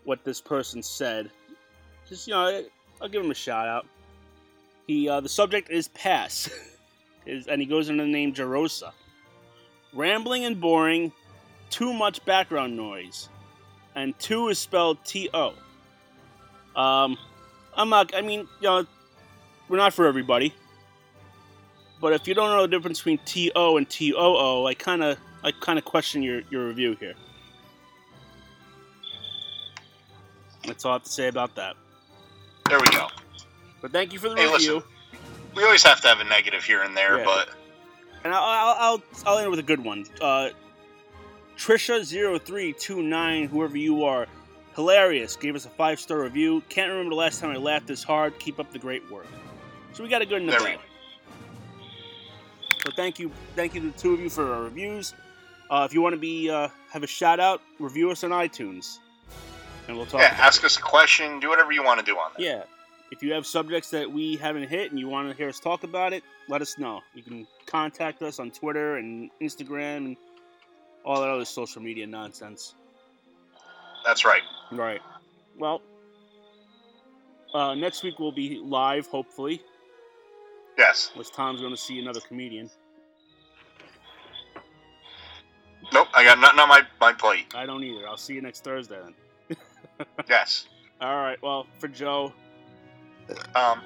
[0.04, 1.30] What this person said.
[2.08, 2.64] Just you know,
[3.02, 3.86] I'll give him a shout out.
[4.86, 6.48] He, uh, the subject is pass,
[7.26, 8.92] is, and he goes under the name Jarosa.
[9.92, 11.12] Rambling and boring,
[11.68, 13.28] too much background noise,
[13.94, 15.52] and two is spelled T O.
[16.74, 17.18] Um,
[17.76, 18.14] I'm not.
[18.14, 18.86] I mean, you know,
[19.68, 20.54] we're not for everybody.
[22.00, 24.74] But if you don't know the difference between T O and T O O, I
[24.74, 27.14] kind of, I kind of question your your review here.
[30.66, 31.76] That's all I have to say about that.
[32.68, 33.08] There we go.
[33.80, 34.74] But thank you for the Hey, review.
[34.76, 34.90] listen.
[35.54, 37.24] We always have to have a negative here and there, Yeah.
[37.24, 37.48] but
[38.24, 40.04] And I'll, I'll, I'll, I'll end with a good one.
[40.20, 40.50] Uh,
[41.56, 44.26] Trisha0329, whoever you are,
[44.76, 45.36] hilarious.
[45.36, 46.62] Gave us a five star review.
[46.68, 48.38] Can't remember the last time I laughed this hard.
[48.38, 49.26] Keep up the great work.
[49.92, 50.76] So we got a good the There.
[52.88, 55.12] So thank you, thank you to the two of you for our reviews.
[55.68, 58.96] Uh, if you want to be uh, have a shout out, review us on iTunes,
[59.86, 60.22] and we'll talk.
[60.22, 61.38] yeah, ask us a question.
[61.38, 62.42] Do whatever you want to do on that.
[62.42, 62.62] yeah.
[63.10, 65.82] If you have subjects that we haven't hit and you want to hear us talk
[65.82, 67.02] about it, let us know.
[67.14, 70.16] You can contact us on Twitter and Instagram and
[71.04, 72.74] all that other social media nonsense.
[74.04, 74.42] That's right.
[74.72, 75.00] Right.
[75.58, 75.82] Well,
[77.52, 79.62] uh, next week we'll be live, hopefully,
[80.78, 81.10] Yes.
[81.14, 82.70] unless Tom's going to see another comedian.
[85.92, 86.08] Nope.
[86.14, 87.52] I got nothing on my my plate.
[87.54, 88.06] I don't either.
[88.08, 89.56] I'll see you next Thursday then.
[90.28, 90.68] Yes.
[91.00, 91.40] All right.
[91.42, 92.32] Well, for Joe,
[93.54, 93.82] Um.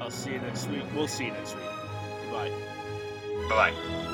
[0.00, 0.82] I'll see you next week.
[0.94, 1.64] We'll see you next week.
[2.24, 2.50] Goodbye.
[3.48, 4.08] Bye.